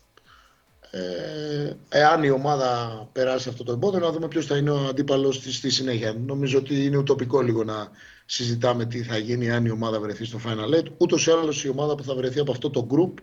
[0.95, 5.41] Ε, εάν η ομάδα περάσει αυτό το εμπόδιο, να δούμε ποιος θα είναι ο αντίπαλος
[5.41, 6.13] τη στη συνέχεια.
[6.13, 7.87] Νομίζω ότι είναι ουτοπικό λίγο να
[8.25, 10.85] συζητάμε τι θα γίνει αν η ομάδα βρεθεί στο Final Eight.
[10.97, 13.21] Ούτως ή άλλως η ομάδα που θα βρεθεί από αυτό το group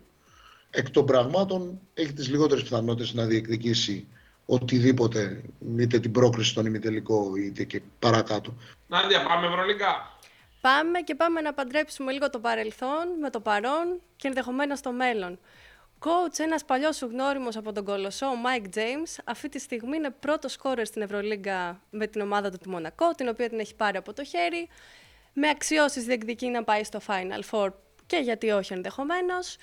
[0.71, 4.07] εκ των πραγμάτων έχει τις λιγότερες πιθανότητες να διεκδικήσει
[4.47, 5.43] οτιδήποτε,
[5.79, 8.55] είτε την πρόκριση στον ημιτελικό είτε και παρακάτω.
[8.87, 10.19] Νάντια, πάμε Ευρωλίγκα.
[10.61, 15.39] Πάμε και πάμε να παντρέψουμε λίγο το παρελθόν με το παρόν και ενδεχομένως το μέλλον.
[16.05, 20.11] Coach, ένας παλιός σου γνώριμος από τον Κολοσσό, ο Mike James, αυτή τη στιγμή είναι
[20.21, 23.97] πρώτος σκόρερ στην Ευρωλίγκα με την ομάδα του του Μονακό, την οποία την έχει πάρει
[23.97, 24.69] από το χέρι.
[25.33, 27.69] Με αξιώσεις διεκδικεί να πάει στο Final Four
[28.07, 29.57] και γιατί όχι ενδεχομένως.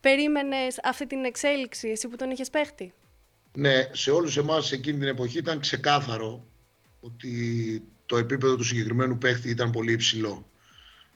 [0.00, 2.92] Περίμενες αυτή την εξέλιξη, εσύ που τον είχες παίχτη;
[3.52, 6.44] Ναι, σε όλους εμάς εκείνη την εποχή ήταν ξεκάθαρο
[7.00, 10.46] ότι το επίπεδο του συγκεκριμένου παίχτη ήταν πολύ υψηλό.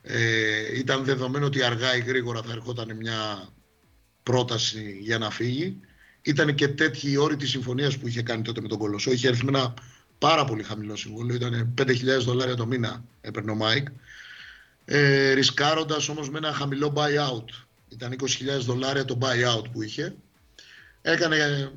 [0.03, 3.49] Ε, ήταν δεδομένο ότι αργά ή γρήγορα θα ερχόταν μια
[4.29, 5.81] πρόταση για να φύγει.
[6.23, 9.11] Ήταν και τέτοιοι οι όροι της συμφωνίας που είχε κάνει τότε με τον Κολοσσό.
[9.11, 9.75] Είχε έρθει με ένα
[10.19, 11.37] πάρα πολύ χαμηλό συμβόλαιο.
[11.37, 13.87] Ήταν 5.000 δολάρια το μήνα, έπαιρνε ο Μάικ.
[14.85, 17.65] Ε, Ρισκάροντας όμως με ένα χαμηλό buyout.
[17.89, 18.27] Ήταν 20.000
[18.61, 20.15] δολάρια το buyout που είχε.
[21.03, 21.71] Έκανε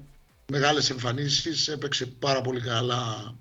[0.52, 3.36] μεγάλες εμφανίσεις, έπαιξε πάρα πολύ καλά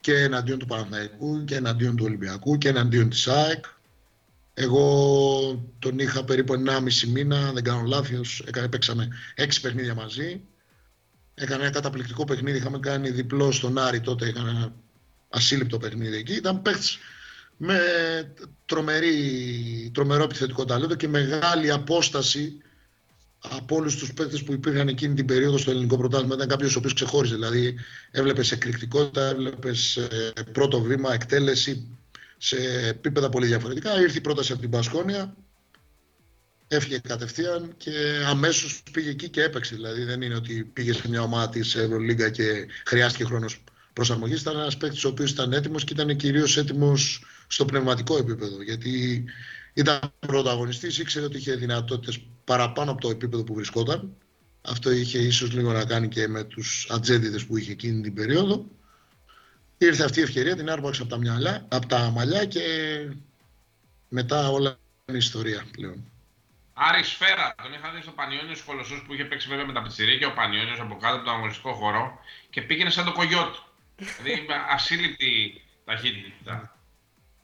[0.00, 3.64] και εναντίον του Παναθηναϊκού και εναντίον του Ολυμπιακού και εναντίον της ΑΕΚ.
[4.54, 10.40] Εγώ τον είχα περίπου 1,5 μήνα, δεν κάνω λάθος, έκανε, παίξαμε 6 παιχνίδια μαζί.
[11.34, 14.74] Έκανε ένα καταπληκτικό παιχνίδι, είχαμε κάνει διπλό στον Άρη τότε, είχαμε ένα
[15.28, 16.32] ασύλληπτο παιχνίδι εκεί.
[16.32, 16.98] Ήταν παίχτης
[17.56, 17.78] με
[18.66, 22.58] τρομερή, τρομερό επιθετικό ταλέντο και μεγάλη απόσταση
[23.38, 26.34] από όλους τους παίκτες που υπήρχαν εκείνη την περίοδο στο ελληνικό πρωτάθλημα.
[26.34, 27.34] Ήταν κάποιος ο οποίος ξεχώριζε.
[27.34, 27.74] Δηλαδή,
[28.10, 31.86] έβλεπες εκρηκτικότητα, έβλεπες ε, πρώτο βήμα, εκτέλεση
[32.38, 32.56] σε
[32.88, 34.00] επίπεδα πολύ διαφορετικά.
[34.00, 35.36] Ήρθε η πρόταση από την Πασχόνια,
[36.68, 37.90] έφυγε κατευθείαν και
[38.26, 39.74] αμέσως πήγε εκεί και έπαιξε.
[39.74, 44.40] Δηλαδή, δεν είναι ότι πήγε σε μια ομάδα της Ευρωλίγκα και χρειάστηκε χρόνος προσαρμογής.
[44.40, 48.62] Ήταν ένας παίκτης ο οποίος ήταν έτοιμος και ήταν κυρίως έτοιμος στο πνευματικό επίπεδο.
[48.62, 49.24] Γιατί
[49.74, 54.16] ήταν πρωταγωνιστής, ήξερε ότι είχε δυνατότητες παραπάνω από το επίπεδο που βρισκόταν.
[54.62, 58.66] Αυτό είχε ίσως λίγο να κάνει και με τους ατζέντιδες που είχε εκείνη την περίοδο.
[59.78, 62.60] Ήρθε αυτή η ευκαιρία, την άρπαξε από τα, μυαλά, από τα μαλλιά και
[64.08, 66.04] μετά όλα είναι ιστορία πλέον.
[66.74, 70.28] Άρη Σφαίρα, τον είχα δει στο Πανιόνιος Κολοσσού που είχε παίξει βέβαια με τα πιτσιρίκια
[70.28, 72.18] ο Πανιόνιος από κάτω από τον αγωνιστικό χώρο
[72.50, 73.54] και πήγαινε σαν το κογιότ.
[73.96, 76.76] δηλαδή ασύλληπτη ταχύτητα.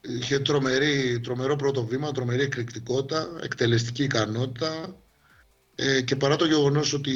[0.00, 4.96] Είχε τρομερή, τρομερό πρώτο βήμα, τρομερή εκρηκτικότητα, εκτελεστική ικανότητα
[5.74, 7.14] ε, και παρά το γεγονός ότι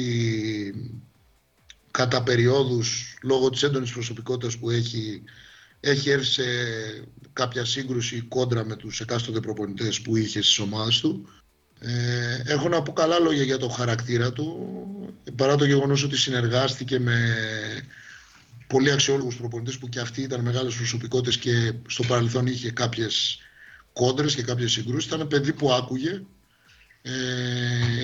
[1.95, 5.23] κατά περιόδους λόγω της έντονης προσωπικότητας που έχει
[5.79, 6.43] έχει έρθει σε
[7.33, 11.29] κάποια σύγκρουση κόντρα με τους εκάστοτε προπονητές που είχε στις ομάδες του.
[11.79, 14.69] Ε, έχω να πω καλά λόγια για το χαρακτήρα του,
[15.35, 17.35] παρά το γεγονός ότι συνεργάστηκε με
[18.67, 23.39] πολύ αξιόλογους προπονητές που και αυτοί ήταν μεγάλες προσωπικότητες και στο παρελθόν είχε κάποιες
[23.93, 25.11] κόντρες και κάποιες συγκρούσεις.
[25.11, 26.21] Ήταν παιδί που άκουγε,
[27.01, 27.11] ε,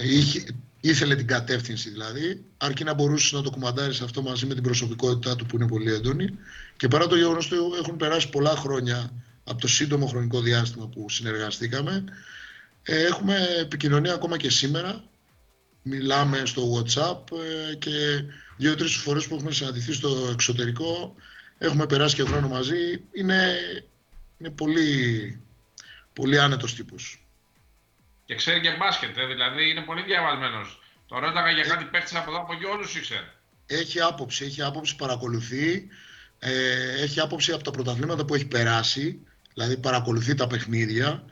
[0.09, 0.43] είχε,
[0.81, 5.35] ήθελε την κατεύθυνση δηλαδή, αρκεί να μπορούσες να το κουμαντάρεις αυτό μαζί με την προσωπικότητά
[5.35, 6.37] του που είναι πολύ έντονη.
[6.77, 9.11] Και παρά το γεγονός ότι έχουν περάσει πολλά χρόνια
[9.43, 12.03] από το σύντομο χρονικό διάστημα που συνεργαστήκαμε,
[12.83, 15.03] ε, έχουμε επικοινωνία ακόμα και σήμερα.
[15.81, 17.37] Μιλάμε στο WhatsApp
[17.71, 18.23] ε, και
[18.57, 21.15] δύο-τρεις φορές που έχουμε συναντηθεί στο εξωτερικό,
[21.57, 23.03] έχουμε περάσει και χρόνο μαζί.
[23.11, 23.55] Είναι,
[24.37, 25.39] είναι πολύ,
[26.13, 27.20] πολύ άνετος τύπος.
[28.31, 30.81] Και ξέρει και μπάσκετ, ε, δηλαδή είναι πολύ διαβασμένος.
[31.07, 33.33] Το ρώταγα για ε, κάτι παίχτης από εδώ από εκεί, όλους ήξερε.
[33.65, 35.87] Έχει άποψη, έχει άποψη, παρακολουθεί.
[36.39, 36.51] Ε,
[37.01, 39.19] έχει άποψη από τα πρωταθλήματα που έχει περάσει,
[39.53, 41.23] δηλαδή παρακολουθεί τα παιχνίδια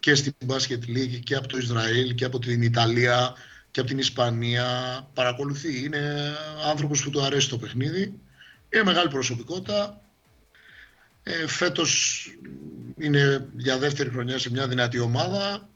[0.00, 3.34] και στην Basket League και από το Ισραήλ και από την Ιταλία
[3.70, 4.66] και από την Ισπανία
[5.14, 5.84] παρακολουθεί.
[5.84, 6.34] Είναι
[6.66, 8.20] άνθρωπος που του αρέσει το παιχνίδι.
[8.68, 10.00] Είναι μεγάλη προσωπικότητα.
[11.22, 12.22] Ε, φέτος
[12.98, 15.68] είναι για δεύτερη χρονιά σε μια δυνατή ομάδα.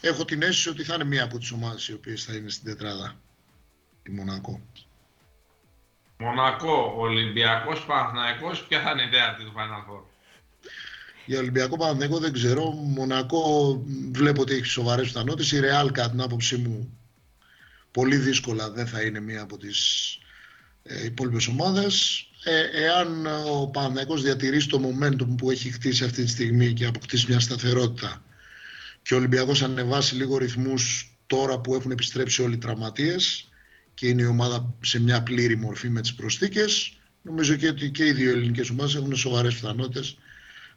[0.00, 2.64] Έχω την αίσθηση ότι θα είναι μία από τις ομάδες οι οποίες θα είναι στην
[2.64, 3.20] τετράδα.
[4.02, 4.60] Τη Μονακό.
[6.18, 10.02] Μονακό, Ολυμπιακός, Παναθηναϊκός, ποια θα είναι η ιδέα του Final Four;
[11.26, 12.70] Για Ολυμπιακό Παναθηναϊκό δεν ξέρω.
[12.70, 13.74] Μονακό
[14.12, 15.52] βλέπω ότι έχει σοβαρές πιθανότητες.
[15.52, 16.98] Η Ρεάλ κατά την άποψή μου
[17.90, 19.78] πολύ δύσκολα δεν θα είναι μία από τις
[20.82, 22.24] ε, υπόλοιπες ομάδες.
[22.44, 27.26] Ε, εάν ο Παναθηναϊκός διατηρήσει το momentum που έχει χτίσει αυτή τη στιγμή και αποκτήσει
[27.28, 28.22] μια σταθερότητα
[29.02, 33.48] και ο Ολυμπιακός ανεβάσει λίγο ρυθμούς τώρα που έχουν επιστρέψει όλοι οι τραυματίες
[33.94, 38.06] και είναι η ομάδα σε μια πλήρη μορφή με τις προσθήκες, νομίζω και ότι και
[38.06, 40.18] οι δύο ελληνικές ομάδες έχουν σοβαρές πιθανότητες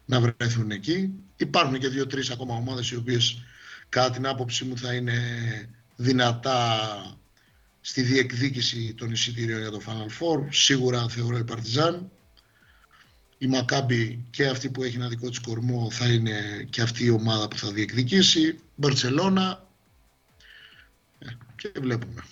[0.05, 1.09] να βρεθούν εκεί.
[1.35, 3.43] Υπάρχουν και δύο-τρεις ακόμα ομάδες οι οποίες
[3.89, 5.19] κατά την άποψή μου θα είναι
[5.95, 6.79] δυνατά
[7.81, 10.47] στη διεκδίκηση των εισιτήριων για το Final Four.
[10.49, 12.11] Σίγουρα θεωρώ η Παρτιζάν.
[13.43, 17.09] Η Μακάμπη και αυτή που έχει ένα δικό της κορμό θα είναι και αυτή η
[17.09, 18.59] ομάδα που θα διεκδικήσει.
[18.75, 19.67] Μπαρτσελώνα
[21.19, 21.25] ε,
[21.55, 22.23] και βλέπουμε.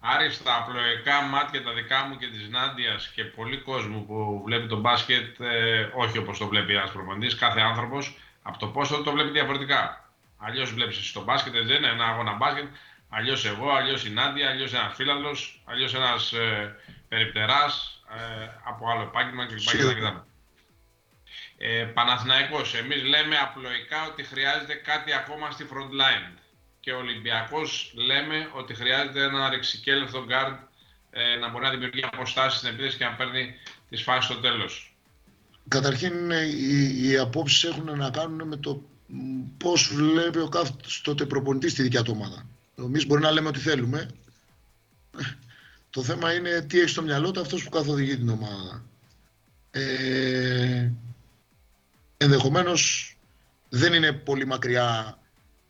[0.00, 4.66] Άρη, στα απλοϊκά μάτια τα δικά μου και της Νάντιας και πολλοί κόσμου που βλέπει
[4.66, 9.12] το μπάσκετ, ε, όχι όπως το βλέπει ένας προπονητής, κάθε άνθρωπος, από το πόσο το
[9.12, 10.10] βλέπει διαφορετικά.
[10.36, 12.66] Αλλιώς βλέπεις εσύ το μπάσκετ, δεν είναι ένα αγώνα μπάσκετ.
[13.08, 16.76] Αλλιώς εγώ, αλλιώς η Νάντια, αλλιώς ένας φίλαθλο, αλλιώς ένας ε,
[17.08, 17.93] περιπτεράς ε,
[18.64, 20.22] από άλλο επάγγελμα κλπ.
[21.58, 26.38] Ε, Παναθηναϊκός, εμείς λέμε απλοϊκά ότι χρειάζεται κάτι ακόμα στη front line
[26.80, 30.56] και ο Ολυμπιακός λέμε ότι χρειάζεται ένα ρεξικέλευθο guard
[31.10, 33.54] ε, να μπορεί να δημιουργεί αποστάσεις στην επίθεση και να παίρνει
[33.88, 34.94] τις φάσεις στο τέλος.
[35.68, 38.82] Καταρχήν οι, οι απόψεις έχουν να κάνουν με το
[39.58, 42.46] πώς βλέπει ο κάθε τότε προπονητής στη δικιά του ομάδα.
[42.78, 44.10] Εμείς μπορεί να λέμε ότι θέλουμε.
[45.94, 48.84] Το θέμα είναι τι έχει στο μυαλό του αυτός που καθοδηγεί την ομάδα.
[49.70, 50.90] Ε,
[52.16, 53.16] ενδεχομένως
[53.68, 55.18] δεν είναι πολύ μακριά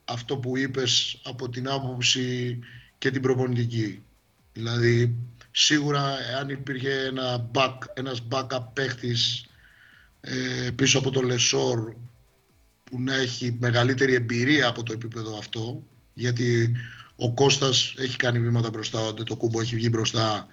[0.05, 2.59] αυτό που είπες από την άποψη
[2.99, 4.03] και την προπονητική.
[4.53, 5.15] Δηλαδή,
[5.51, 9.47] σίγουρα αν υπήρχε ένα back, ένας backup παίχτης
[10.21, 11.95] ε, πίσω από το Λεσόρ
[12.85, 15.83] που να έχει μεγαλύτερη εμπειρία από το επίπεδο αυτό,
[16.15, 16.77] γιατί
[17.17, 20.47] ο Κώστας έχει κάνει βήματα μπροστά, το κούμπο έχει βγει μπροστά,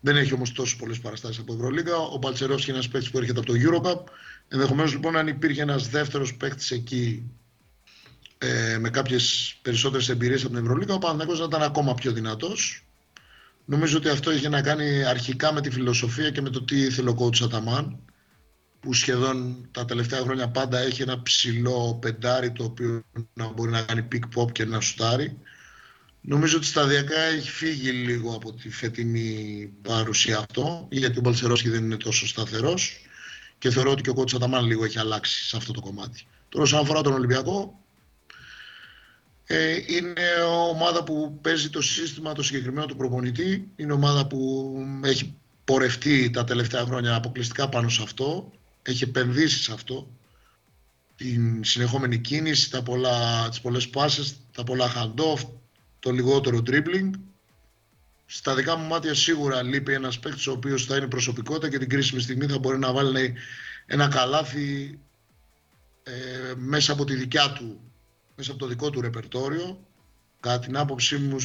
[0.00, 1.96] δεν έχει όμως τόσο πολλές παραστάσεις από Ευρωλίγα.
[1.96, 4.12] Ο Παλτσερός είναι ένας παίκτης που έρχεται από το Eurocup.
[4.48, 7.30] Ενδεχομένως λοιπόν αν υπήρχε ένας δεύτερος παίκτης εκεί
[8.38, 12.86] ε, με κάποιες περισσότερες εμπειρίες από την Ευρωλίγα, ο Παναθηναϊκός να ήταν ακόμα πιο δυνατός.
[13.64, 17.10] Νομίζω ότι αυτό είχε να κάνει αρχικά με τη φιλοσοφία και με το τι ήθελε
[17.10, 17.98] ο coach Αταμάν
[18.80, 23.02] που σχεδόν τα τελευταία χρόνια πάντα έχει ένα ψηλό πεντάρι το οποίο
[23.32, 25.38] να μπορεί να κάνει pick pop και να σουτάρει.
[26.28, 31.84] Νομίζω ότι σταδιακά έχει φύγει λίγο από τη φετινή παρουσία αυτό γιατί ο Μπαλσερόσκι δεν
[31.84, 33.00] είναι τόσο σταθερός
[33.58, 36.26] και θεωρώ ότι και ο κότσο Αταμάν λίγο έχει αλλάξει σε αυτό το κομμάτι.
[36.48, 37.80] Τώρα όσον αφορά τον Ολυμπιακό
[39.46, 43.70] ε, είναι ομάδα που παίζει το σύστημα το συγκεκριμένο του προπονητή.
[43.76, 45.34] Είναι ομάδα που έχει
[45.64, 48.50] πορευτεί τα τελευταία χρόνια αποκλειστικά πάνω σε αυτό.
[48.82, 50.10] Έχει επενδύσει σε αυτό.
[51.16, 55.40] Την συνεχόμενη κίνηση, τα πολλά, τις πολλές πάσες, τα πολλά hand-off,
[56.06, 57.10] το λιγότερο dribbling.
[58.26, 61.88] Στα δικά μου μάτια σίγουρα λείπει ένας παίκτης ο οποίος θα είναι προσωπικότητα και την
[61.88, 63.34] κρίσιμη στιγμή θα μπορεί να βάλει
[63.86, 64.98] ένα καλάθι
[66.02, 66.12] ε,
[66.56, 67.80] μέσα από τη δικιά του
[68.36, 69.86] μέσα από το δικό του ρεπερτόριο.
[70.40, 71.36] Κατά την άποψή μου,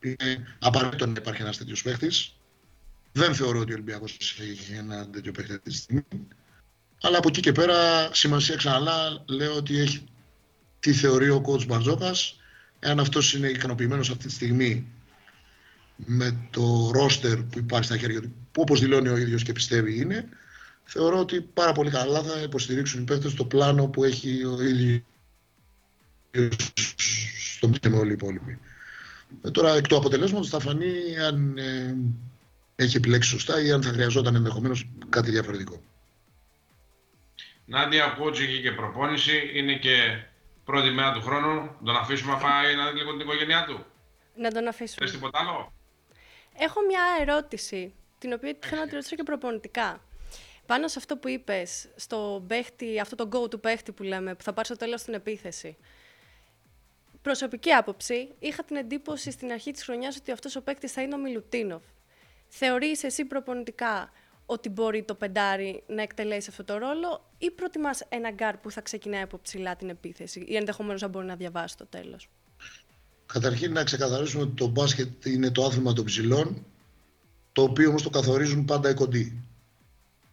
[0.00, 2.08] είναι απαραίτητο να υπάρχει ένας τέτοιος παίχτη.
[3.12, 6.04] Δεν θεωρώ ότι ο Ολυμπιακός έχει ένα τέτοιο παίχτη αυτή τη στιγμή.
[7.00, 10.04] Αλλά από εκεί και πέρα, σημασία ξαναλά, λέω ότι έχει
[10.86, 12.40] τι θεωρεί ο coach Μπαρτζόκας.
[12.78, 14.86] Εάν αυτός είναι ικανοποιημένος αυτή τη στιγμή
[15.96, 20.00] με το ρόστερ που υπάρχει στα χέρια του, που όπως δηλώνει ο ίδιος και πιστεύει
[20.00, 20.28] είναι,
[20.84, 25.02] θεωρώ ότι πάρα πολύ καλά θα υποστηρίξουν οι παίκτες το πλάνο που έχει ο ίδιος
[27.50, 28.58] στο με όλοι οι υπόλοιποι.
[29.42, 31.96] Ε, τώρα εκ του αποτελέσματος θα φανεί αν ε,
[32.76, 35.82] έχει επιλέξει σωστά ή αν θα χρειαζόταν ενδεχομένως κάτι διαφορετικό.
[37.64, 40.24] Νάντια, coaching και προπόνηση είναι και
[40.66, 41.76] πρώτη μέρα του χρόνου.
[41.84, 43.84] Τον αφήσουμε να πάει να δει λίγο την οικογένειά του.
[44.34, 45.06] Να τον αφήσουμε.
[45.06, 45.72] Θες τίποτα άλλο;
[46.58, 50.00] Έχω μια ερώτηση, την οποία θέλω να τη ρωτήσω και προπονητικά.
[50.66, 54.52] Πάνω σε αυτό που είπες, στο παίχτη, αυτό το go-to παίχτη που λέμε, που θα
[54.52, 55.76] πάρει στο τέλος την επίθεση.
[57.22, 61.14] Προσωπική άποψη, είχα την εντύπωση στην αρχή της χρονιάς ότι αυτός ο παίχτη θα είναι
[61.14, 61.82] ο Μιλουτίνοφ.
[62.48, 64.12] Θεωρείς εσύ προπονητικά
[64.46, 68.80] ότι μπορεί το πεντάρι να εκτελέσει αυτό το ρόλο ή προτιμάς ένα γκαρντ που θα
[68.80, 72.28] ξεκινάει από ψηλά την επίθεση ή ενδεχομένως να μπορεί να διαβάσει το τέλος;
[73.26, 76.64] Καταρχήν να ξεκαθαρίσουμε ότι το μπάσκετ είναι το άθλημα των ψηλών,
[77.52, 79.42] το οποίο όμως το καθορίζουν πάντα οι κοντοί.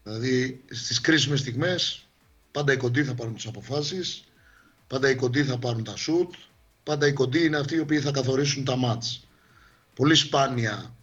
[0.03, 2.07] Δηλαδή στις κρίσιμες στιγμές
[2.51, 4.23] πάντα οι κοντοί θα πάρουν τις αποφάσεις,
[4.87, 6.33] πάντα οι κοντοί θα πάρουν τα σουτ,
[6.83, 9.27] πάντα οι κοντοί είναι αυτοί οι οποίοι θα καθορίσουν τα μάτς.
[9.95, 10.95] Πολύ σπάνια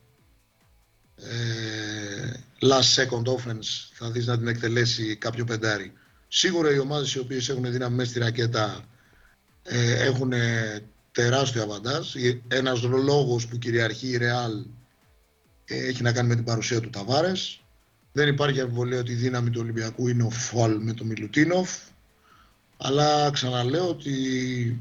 [1.17, 5.93] ε, last second offense θα δεις να την εκτελέσει κάποιο πεντάρι.
[6.29, 8.85] Σίγουρα οι ομάδες οι οποίες έχουν δύναμη μέσα στη ρακέτα
[9.63, 10.33] ε, έχουν
[11.13, 12.15] τεράστιο αβαντάζ.
[12.49, 14.65] Ένας λόγος που κυριαρχεί η Real
[15.65, 17.61] ε, έχει να κάνει με την παρουσία του Ταβάρες
[18.13, 21.79] δεν υπάρχει αμφιβολία ότι η δύναμη του Ολυμπιακού είναι ο Φολ με τον Μιλουτίνοφ.
[22.77, 24.79] Αλλά ξαναλέω ότι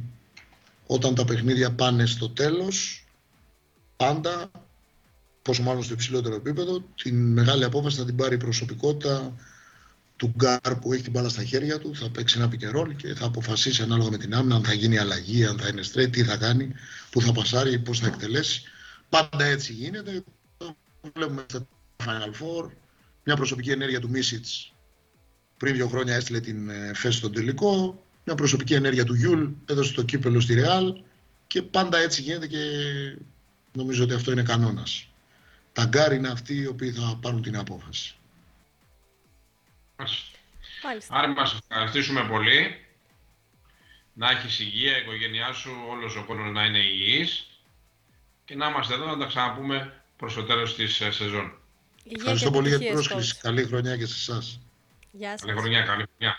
[0.88, 3.08] όταν τα παιχνίδια πάνε στο τέλος,
[3.98, 4.52] πάντα,
[5.42, 9.36] πόσο μάλλον στο υψηλότερο επίπεδο, την μεγάλη απόφαση θα την πάρει η προσωπικότητα
[10.16, 12.96] του γκαρντ που έχει την μπάλα στα χέρια του, θα παίξει ένα pick and roll
[12.96, 16.12] και θα αποφασίσει ανάλογα με την άμυνα αν θα γίνει αλλαγή, αν θα είναι straight,
[16.12, 16.74] τι θα κάνει,
[17.10, 18.62] πού θα πασάρει, πώς θα εκτελέσει.
[19.10, 20.24] Πάντα έτσι γίνεται.
[20.58, 20.76] Το
[21.16, 21.68] βλέπουμε στα
[22.06, 22.70] Final Four,
[23.24, 24.74] μια προσωπική ενέργεια του Μίσιτς
[25.60, 28.04] πριν δύο χρόνια έστειλε την Εφές στον τελικό.
[28.26, 31.02] Μια προσωπική ενέργεια του Γιούλ έδωσε το κύπελο στη Ρεάλ
[31.48, 32.58] και πάντα έτσι γίνεται και
[33.74, 35.09] νομίζω ότι αυτό είναι κανόνας.
[35.74, 38.16] Τα γκαρντ είναι αυτοί οι οποίοι θα πάρουν την απόφαση.
[41.08, 42.84] Άρη να σε ευχαριστήσουμε πολύ.
[44.14, 47.48] Να έχεις υγεία, η οικογένειά σου, όλος ο κόσμος να είναι υγιής
[48.46, 51.54] και να είμαστε εδώ να τα ξαναπούμε προς το τέλος της ε, σεζόν.
[52.16, 53.38] Ευχαριστώ πολύ για την πρόσκληση.
[53.42, 54.60] Καλή χρονιά και σε εσάς.
[55.12, 55.42] Γεια σας.
[55.42, 56.38] Καλή χρονιά, καλή χρονιά.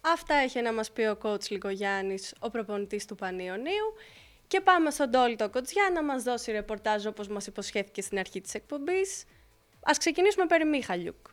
[0.00, 3.94] Αυτά έχει να μας πει ο coach Λυκογιάννης, ο προπονητής του Πανιωνίου.
[4.50, 8.40] Και πάμε στον Τόλι το Κοτζιά να μας δώσει ρεπορτάζ όπως μας υποσχέθηκε στην αρχή
[8.40, 9.24] της εκπομπής.
[9.82, 11.26] ας ξεκινήσουμε περί Μίχαλιουκ.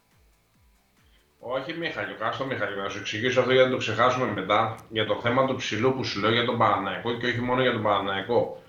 [1.39, 5.19] Όχι Μίχαλιουκ, άστο Μίχαλιουκ, να σου εξηγήσω αυτό για να το ξεχάσουμε μετά, για το
[5.21, 8.63] θέμα του ψηλού που σου λέω για τον Παναναϊκό και όχι μόνο για τον Παναναϊκό.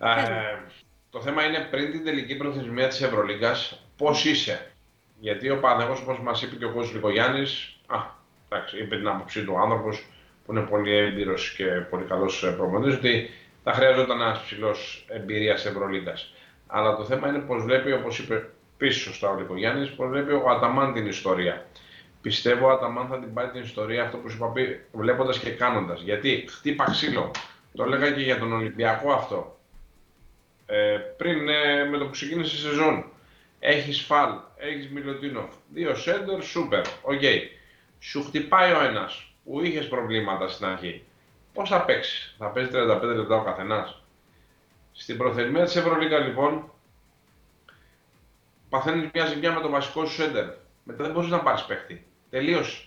[0.00, 0.58] Ε,
[1.10, 4.72] το θέμα είναι πριν την τελική προθεσμία της Ευρωλίγκας, πώς είσαι;
[5.18, 7.96] Γιατί ο Παναγός, όπως μας είπε και ο Κώστας Λικογιάννης, α,
[8.48, 10.06] εντάξει, είπε την άποψή του άνθρωπος
[10.44, 13.30] που είναι πολύ έμπειρος και πολύ καλός προπονητής, ότι
[13.62, 16.34] θα χρειαζόταν ένας ψηλός εμπειρίας Ευρωλίγκας.
[16.66, 20.50] Αλλά το θέμα είναι πώς βλέπει, όπως είπε πίσω σωστά ο Λυκογιάννης, πώς βλέπει ο
[20.50, 21.66] Αταμάν την ιστορία.
[22.22, 25.50] Πιστεύω ο Αταμάν θα την πάρει την ιστορία αυτό που σου είπα πει, βλέποντας και
[25.50, 26.00] κάνοντας.
[26.00, 27.30] Γιατί χτύπα ξύλο.
[27.76, 29.58] Το έλεγα και για τον Ολυμπιακό αυτό.
[30.66, 33.04] Ε, πριν ε, με το που ξεκίνησε η σεζόν,
[33.58, 36.82] έχεις Φαλ, έχεις Μιλουτίνοφ, δύο σέντερ, σούπερ.
[37.02, 37.20] OK.
[37.22, 37.60] Okay
[38.02, 41.04] σου χτυπάει ο ένας που είχες προβλήματα στην αρχή,
[41.52, 44.02] πώ θα παίξεις, θα παίζεις 35 λεπτά ο καθένας.
[44.92, 46.70] Στην προθεσμία της Ευρωλίγα λοιπόν,
[48.68, 50.46] παθαίνεις μια ζημιά με το βασικό σου σέντερ.
[50.84, 52.06] Μετά δεν μπορείς να πάρεις παίχτη.
[52.30, 52.86] Τελείωσε.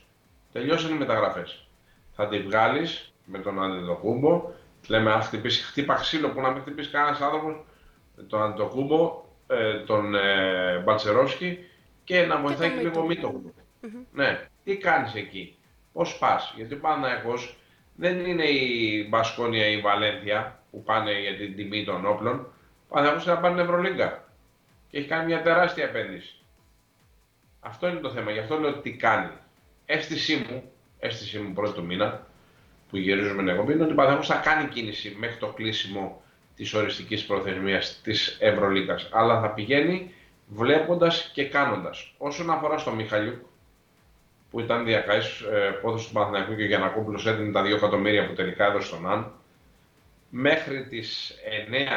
[0.52, 1.68] Τελειώσαν οι μεταγραφές.
[2.16, 4.52] Θα τη βγάλεις με τον Αντιτοκούμπο.
[4.88, 7.56] Λέμε, αν χτυπήσει, χτύπα ξύλο που να μην χτυπήσει κανένας άνθρωπος,
[8.28, 11.70] τον Αντιτοκούμπο, ε, τον ε, Μπαλτσερόσκι
[12.04, 13.54] και να βοηθάει και, λίγο Μίτογλου.
[14.12, 15.56] Ναι, τι κάνεις εκεί,
[15.94, 17.58] πώς πας; Γιατί ο Παναθηναϊκός
[17.96, 22.36] δεν είναι η Μπασκόνια ή η Βαλένθια που πάνε για την τιμή των όπλων.
[22.90, 24.24] Ο Παναθηναϊκός να πάνε Ευρωλίγκα
[24.90, 26.36] και έχει κάνει μια τεράστια επένδυση.
[27.60, 29.32] Αυτό είναι το θέμα, γι' αυτό λέω τι κάνει.
[29.86, 32.28] Αίσθησή μου, αίσθησή μου πρώτο μήνα
[32.90, 36.22] που γυρίζουμε την εκπομπή είναι ότι ο Παναθηναϊκός θα κάνει κίνηση μέχρι το κλείσιμο
[36.56, 39.10] της οριστικής προθεσμίας της Ευρωλίγκας.
[39.12, 40.14] Αλλά θα πηγαίνει
[40.48, 42.14] βλέποντας και κάνοντας.
[42.18, 43.46] Όσον αφορά στο Μιχαλιούκ,
[44.56, 45.20] που ήταν διακαή
[45.52, 49.12] ε, πόδο του Παναθηναϊκού και ο Γιανακόπουλος έδινε τα 2 εκατομμύρια που τελικά έδωσε στον
[49.12, 49.32] Αν.
[50.30, 51.36] Μέχρι τις
[51.70, 51.88] 9 ε,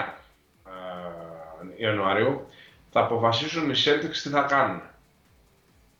[1.76, 2.48] Ιανουαρίου
[2.90, 4.82] θα αποφασίσουν οι Celtics τι θα κάνουν.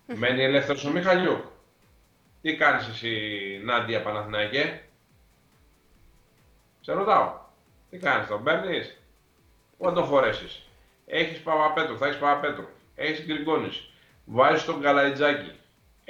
[0.06, 1.44] Μένει ελεύθερος ο Μιχαλιούκ.
[2.42, 3.10] Τι κάνεις εσύ,
[3.64, 4.80] Νάντια Παναθηναϊκέ;
[6.80, 7.38] Σε ρωτάω.
[7.90, 8.98] Τι κάνεις, τον παίρνεις;
[9.78, 10.62] Πού θα τον φορέσεις;
[11.06, 12.68] Έχεις Παπαπέτρου, θα έχεις Παπαπέτρου.
[12.94, 13.90] Έχεις Γκριγκόνης.
[14.24, 15.52] Βάζεις τον Καλαϊτζάκη.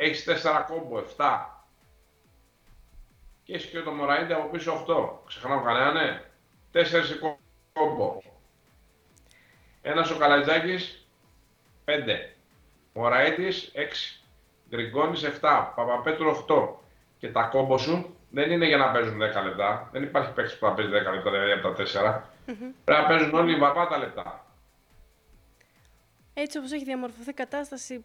[0.01, 1.63] Έχεις 4 κόμπο, 7.
[3.43, 5.23] Και έχεις και το Μωραΐντι από πίσω 8.
[5.27, 6.23] Ξεχνάω κανένα, ναι.
[6.73, 7.19] 4
[7.73, 8.21] κόμπο.
[9.83, 11.09] Ένας ο Καλατζάκης
[11.85, 12.35] 5.
[12.93, 14.23] Μωραΐτη 6.
[14.69, 15.73] Γκριγκόνης 7.
[15.75, 16.69] Παπαπέτρου 8.
[17.19, 19.89] Και τα κόμπο σου δεν είναι για να παίζουν 10 λεπτά.
[19.93, 21.85] Δεν υπάρχει παίκτης που θα παίζει 10 λεπτά, δηλαδή από τα 4.
[22.47, 22.73] Mm-hmm.
[22.85, 24.47] Πρέπει να παίζουν όλοι οι βαπάτα λεπτά.
[26.35, 28.05] Έτσι όπως έχει διαμορφωθεί η κατάσταση,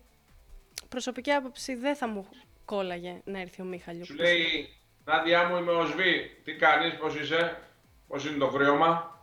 [0.94, 2.28] προσωπική άποψη δεν θα μου
[2.66, 4.06] κόλλαγε να έρθει ο Μίχαλιου.
[4.06, 4.74] Σου λέει,
[5.06, 7.62] Νάντια μου είμαι ο Σβή, τι κάνεις, πώς είσαι,
[8.08, 9.20] πώς είναι το κρύωμα;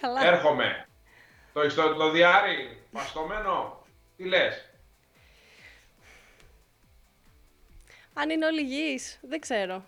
[0.00, 0.26] Καλά.
[0.26, 0.86] Έρχομαι.
[1.52, 3.84] Το έχεις το, διάρρη, παστομένο,
[4.16, 4.70] τι λες;
[8.14, 9.84] Αν είναι όλοι υγιείς, δεν ξέρω.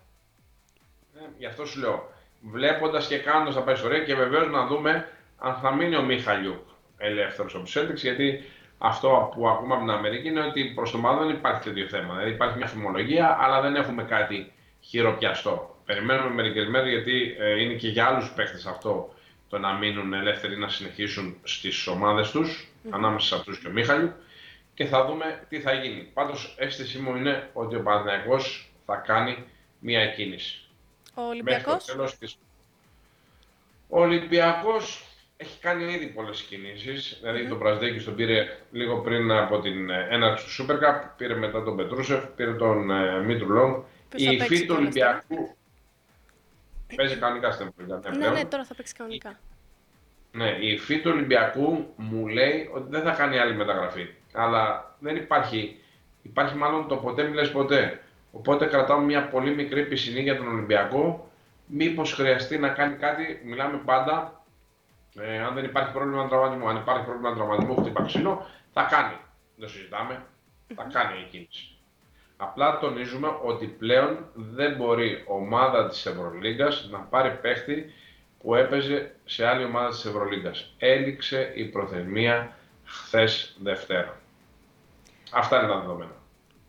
[1.16, 2.12] Ε, γι' αυτό σου λέω.
[2.40, 6.66] Βλέποντας και κάνοντας τα πάει ιστορία και βεβαίως να δούμε αν θα μείνει ο Μίχαλιου
[6.96, 8.44] ελεύθερος από τους Celtics, γιατί
[8.78, 12.14] αυτό που ακούμε από την Αμερική είναι ότι προς το μάλλον δεν υπάρχει τέτοιο θέμα.
[12.14, 15.76] Δηλαδή υπάρχει μια φημολογία, αλλά δεν έχουμε κάτι χειροπιαστό.
[15.84, 19.14] Περιμένουμε μερικές μέρες γιατί ε, είναι και για άλλους παίχτε αυτό
[19.48, 24.12] το να μείνουν ελεύθεροι να συνεχίσουν στις ομάδες τους, ανάμεσα σε αυτούς και ο Μίχαλιου,
[24.74, 26.10] και θα δούμε τι θα γίνει.
[26.14, 28.38] Πάντως, αίσθησή μου είναι ότι ο Παναθυνιακό
[28.86, 29.44] θα κάνει
[29.78, 30.60] μια κίνηση.
[31.14, 31.96] Ο Ολυμπιακός;
[33.88, 35.07] Ο Ολυμπιακός
[35.40, 37.18] έχει κάνει ήδη πολλές κινήσεις.
[37.20, 37.48] Δηλαδή mm.
[37.48, 41.62] τον Πρασδέκη τον πήρε λίγο πριν από την ε, έναρξη του Super Cup, πήρε μετά
[41.62, 43.84] τον Πετρούσεφ, πήρε τον uh, Μίτρου Λόγκ.
[44.16, 45.56] Η υφή του Ολυμπιακού.
[46.96, 48.16] Παίζει κανονικά στην Ευρωλίγα.
[48.16, 49.38] Ναι, ναι, τώρα θα παίξει κανονικά.
[50.32, 54.08] Ναι, η υφή του Ολυμπιακού μου λέει ότι δεν θα κάνει άλλη μεταγραφή.
[54.32, 55.80] Αλλά δεν υπάρχει.
[56.22, 58.00] Υπάρχει μάλλον το ποτέ μιλέ ποτέ.
[58.32, 61.30] Οπότε κρατάμε μια πολύ μικρή πισινή για τον Ολυμπιακό.
[61.66, 64.37] Μήπως χρειαστεί να κάνει κάτι, μιλάμε πάντα
[65.20, 69.16] ε, αν δεν υπάρχει πρόβλημα τραυματισμού, αν υπάρχει πρόβλημα τραυματισμού, χτύπα ξύλο, θα κάνει.
[69.56, 70.22] Δεν το συζητάμε.
[70.74, 71.78] Θα κάνει η κίνηση.
[72.36, 77.92] Απλά τονίζουμε ότι πλέον δεν μπορεί ομάδα της Ευρωλίγκας να πάρει παίχτη
[78.42, 80.74] που έπαιζε σε άλλη ομάδα της Ευρωλίγκας.
[80.78, 84.20] Έληξε η προθεσμία χθες Δευτέρα.
[85.32, 86.12] Αυτά είναι τα δεδομένα.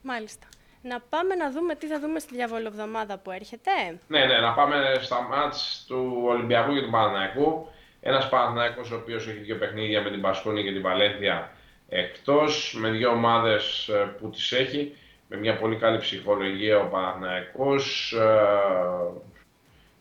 [0.02, 0.47] Μάλιστα.
[0.82, 3.72] Να πάμε να δούμε τι θα δούμε στη διαβολοβδομάδα που έρχεται.
[4.08, 7.68] Ναι, ναι, να πάμε στα μάτς του Ολυμπιακού και του Παναναϊκού.
[8.02, 11.52] Ένας Παναθηναϊκός ο οποίος έχει δύο παιχνίδια με την Πασκόνη και την Βαλένθια
[11.89, 14.95] εκτός, με δύο ομάδες ε, που τις έχει,
[15.28, 19.22] με μια πολύ καλή ψυχολογία ο Παναθηναϊκός, ε,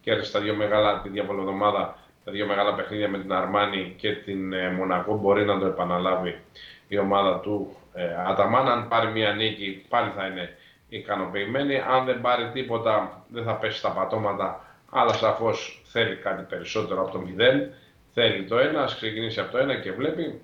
[0.01, 4.53] κέρδισε τα δύο μεγάλα, τη διαβολοδομάδα, τα δύο μεγάλα παιχνίδια με την Αρμάνη και την
[4.53, 6.41] ε, Μονακό, μπορεί να το επαναλάβει
[6.89, 8.69] η ομάδα του ε, Αταμάν.
[8.69, 10.57] Αν πάρει μια νίκη πάλι θα είναι
[10.89, 11.79] ικανοποιημένη.
[11.79, 17.11] Αν δεν πάρει τίποτα δεν θα πέσει στα πατώματα, αλλά σαφώς θέλει κάτι περισσότερο από
[17.11, 17.69] το 0.
[18.15, 20.41] Θέλει το 1, ας ξεκινήσει από το 1 και βλέπει.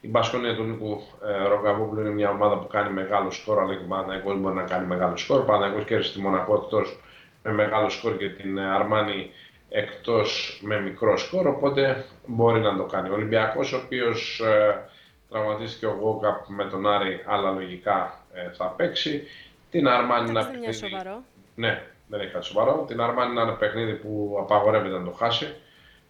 [0.00, 3.82] Η Μπασκόνια του Νίκου ε, Ρογκαβόπουλου είναι μια ομάδα που κάνει μεγάλο σκορ, αλλά και
[3.84, 5.40] ο Παναγιώτης μπορεί να κάνει μεγάλο σκορ.
[5.40, 7.00] Ο Παναγιώτης κέρδισε τη Μονακό εκτός
[7.42, 9.30] με μεγάλο σκορ και την Αρμάνη
[9.68, 13.08] εκτός με μικρό σκορ, οπότε μπορεί να το κάνει.
[13.08, 14.88] Ο Ολυμπιακός, ο οποίος ε,
[15.30, 19.22] τραυματίστηκε ο Γόκαπ με τον Άρη, αλλά λογικά ε, θα παίξει.
[19.70, 20.72] Την Αρμάνη να παιχνίδι...
[20.72, 21.22] σοβαρό.
[21.54, 22.84] Ναι, δεν έχει κάτι σοβαρό.
[22.88, 25.54] Την Αρμάνη είναι ένα παιχνίδι που απαγορεύεται να το χάσει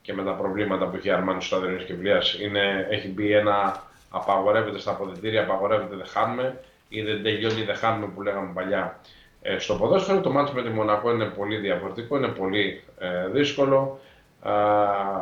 [0.05, 4.79] και με τα προβλήματα που έχει η Αρμάνη στο Αδριανής είναι έχει μπει ένα απαγορεύεται
[4.79, 9.01] στα αποδητήρια, απαγορεύεται δεν χάνουμε ή δεν τελειώνει δεν χάνουμε που λέγαμε παλιά
[9.43, 10.21] ε, στο ποδόσφαιρο.
[10.21, 14.01] Το ματς με τη Μονακό είναι πολύ διαφορετικό, είναι πολύ ε, δύσκολο.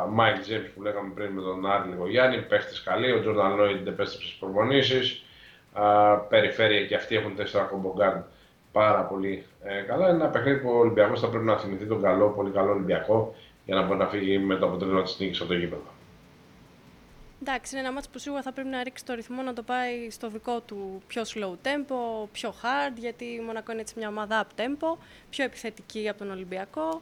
[0.09, 4.27] Μάικ Τζέιμς που λέγαμε πριν με τον Άρη Λυκογιάννη, παίχτης καλή, ο Τζόρνταν Λόιντ επέστρεψε
[4.27, 5.23] στις προπονήσεις,
[6.29, 8.25] περιφέρεια και αυτοί έχουν τέσσερα combo guard
[8.73, 10.07] πάρα πολύ ε, καλά.
[10.07, 13.35] Είναι ένα παιχνίδι που ο Ολυμπιακός θα πρέπει να θυμηθεί τον καλό, πολύ καλό Ολυμπιακό
[13.65, 15.91] για να μπορεί να φύγει με το αποτέλεσμα της νίκης από το γήπεδο.
[17.41, 20.09] Εντάξει, είναι ένα μάτς που σίγουρα θα πρέπει να ρίξει το ρυθμό να το πάει
[20.09, 24.45] στο δικό του πιο slow tempo, πιο hard, γιατί η Μονακό είναι έτσι μια ομάδα
[24.45, 24.97] up tempo,
[25.29, 27.01] πιο επιθετική από τον Ολυμπιακό.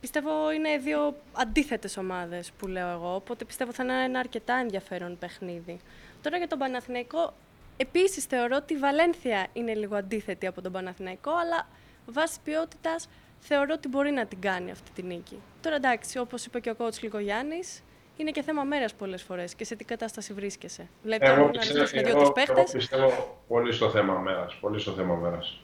[0.00, 5.18] Πιστεύω είναι δύο αντίθετες ομάδες που λέω εγώ, οπότε πιστεύω θα είναι ένα αρκετά ενδιαφέρον
[5.18, 5.80] παιχνίδι.
[6.22, 7.34] Τώρα για τον Παναθηναϊκό,
[7.76, 11.68] επίσης θεωρώ ότι η Βαλένθια είναι λίγο αντίθετη από τον Παναθηναϊκό, αλλά
[12.06, 13.08] βάσει ποιότητας
[13.38, 15.40] θεωρώ ότι μπορεί να την κάνει αυτή τη νίκη.
[15.60, 17.82] Τώρα εντάξει, όπως είπε και ο coach Λικογιάννης,
[18.16, 20.88] είναι και θέμα μέρας πολλές φορές και σε τι κατάσταση βρίσκεσαι.
[21.02, 24.54] Δηλαδή, εγώ, να πιστεύω, εγώ, εγώ πιστεύω πολύ στο θέμα μέρας.
[24.54, 25.60] Πολύ στο θέμα μέρας.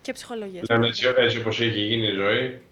[0.00, 0.68] Και ψυχολογίας.
[0.68, 2.62] Λέμε έτσι, έτσι όπως έχει γίνει η ζωή,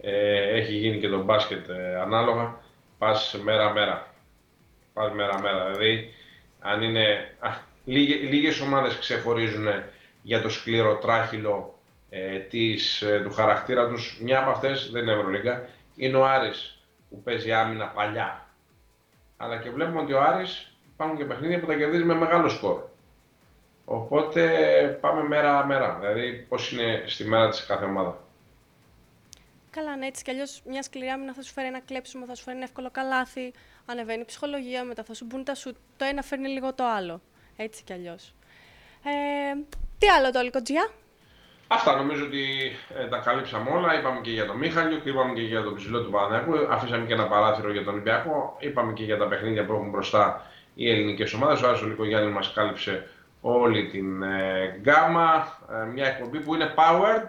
[0.00, 2.60] ε, έχει γίνει και το μπάσκετ ε, ανάλογα.
[2.98, 4.14] Πας μέρα-μέρα.
[4.92, 5.70] Πας μέρα-μέρα.
[5.70, 6.14] Δηλαδή,
[6.60, 7.34] αν είναι.
[7.84, 9.66] Λίγε ομάδες ξεχωρίζουν
[10.22, 11.78] για το σκληρό τράχυλο
[12.10, 14.18] ε, της, ε, του χαρακτήρα τους.
[14.22, 15.68] Μια από αυτές δεν είναι Ευρωλίγκα.
[15.96, 18.44] Είναι ο Άρης που παίζει άμυνα παλιά
[19.42, 22.82] αλλά και βλέπουμε ότι ο Άρης υπάρχουν και παιχνίδια που τα κερδίζει με μεγάλο σκορ.
[23.84, 24.42] Οπότε
[25.00, 28.18] πάμε μέρα-μέρα, δηλαδή πώς είναι στη μέρα της κάθε ομάδα.
[29.70, 32.42] Καλά, ναι, έτσι κι αλλιώς μια σκληρή άμυνα θα σου φέρει ένα κλέψιμο, θα σου
[32.42, 33.52] φέρει ένα εύκολο καλάθι,
[33.86, 35.76] ανεβαίνει η ψυχολογία, μετά θα σου μπουν τα σου.
[35.96, 37.20] Το ένα φέρνει λίγο το άλλο.
[37.56, 38.34] Έτσι κι αλλιώς.
[39.04, 39.54] Ε,
[39.98, 40.90] τι άλλο το Λικοτζιά.
[41.72, 43.98] Αυτά νομίζω ότι ε, τα καλύψαμε όλα.
[43.98, 46.72] Είπαμε και για τον Μίχαλιο, είπαμε και για τον ψηλό του Παναγιακού.
[46.72, 48.56] Αφήσαμε και ένα παράθυρο για τον Ολυμπιακό.
[48.58, 51.62] Είπαμε και για τα παιχνίδια που έχουν μπροστά οι ελληνικές ομάδες.
[51.62, 53.08] Ο Άσος Λικογιάννη μας κάλυψε
[53.40, 55.58] όλη την ε, γκάμα.
[55.70, 57.26] Ε, μια εκπομπή που είναι powered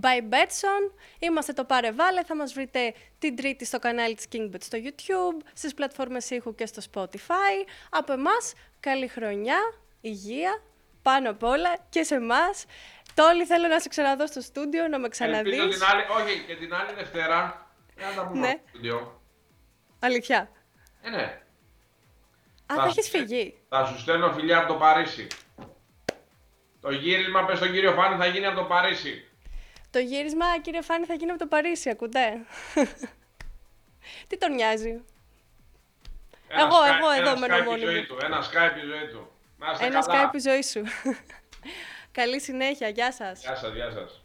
[0.00, 0.92] by Betson.
[1.18, 2.22] Είμαστε το Πάρε Βάλε.
[2.22, 6.66] Θα μας βρείτε την Τρίτη στο κανάλι της KingBet στο YouTube, στις πλατφόρμες ήχου και
[6.66, 7.66] στο Spotify.
[7.90, 9.58] Από εμάς, καλή χρονιά,
[10.00, 10.62] υγεία,
[11.02, 12.64] πάνω απ' όλα και σε εμάς.
[13.14, 15.52] Τόλι θέλω να σε ξαναδώ στο στούντιο, να με ξαναδείς.
[15.52, 17.66] Ελπίζω την άλλη, όχι, και την άλλη Δευτέρα.
[17.96, 18.48] Να τα πούμε ναι.
[18.48, 19.20] στο στούντιο.
[20.00, 20.50] Αλήθεια.
[21.02, 21.40] Ε, ναι.
[22.66, 23.58] Α, θα, έχεις φυγεί.
[23.68, 25.26] Θα σου στέλνω φιλιά από το Παρίσι.
[26.80, 29.24] Το γύρισμα, πες στον κύριο Φάνη, θα γίνει από το Παρίσι.
[29.90, 32.46] Το γύρισμα, κύριε Φάνη, θα γίνει από το Παρίσι, ακούτε.
[34.28, 35.02] Τι τον νοιάζει;
[36.48, 38.16] Ένα εγώ, sky, εγώ εδώ μένω μόνη μου.
[38.22, 39.30] Ένα Skype η ζωή του.
[39.58, 40.30] Να ένα καλά.
[40.30, 40.82] Skype η ζωή σου.
[42.20, 42.88] Καλή συνέχεια.
[42.88, 43.40] Γεια σας.
[43.40, 44.24] Γεια σας, γεια σας.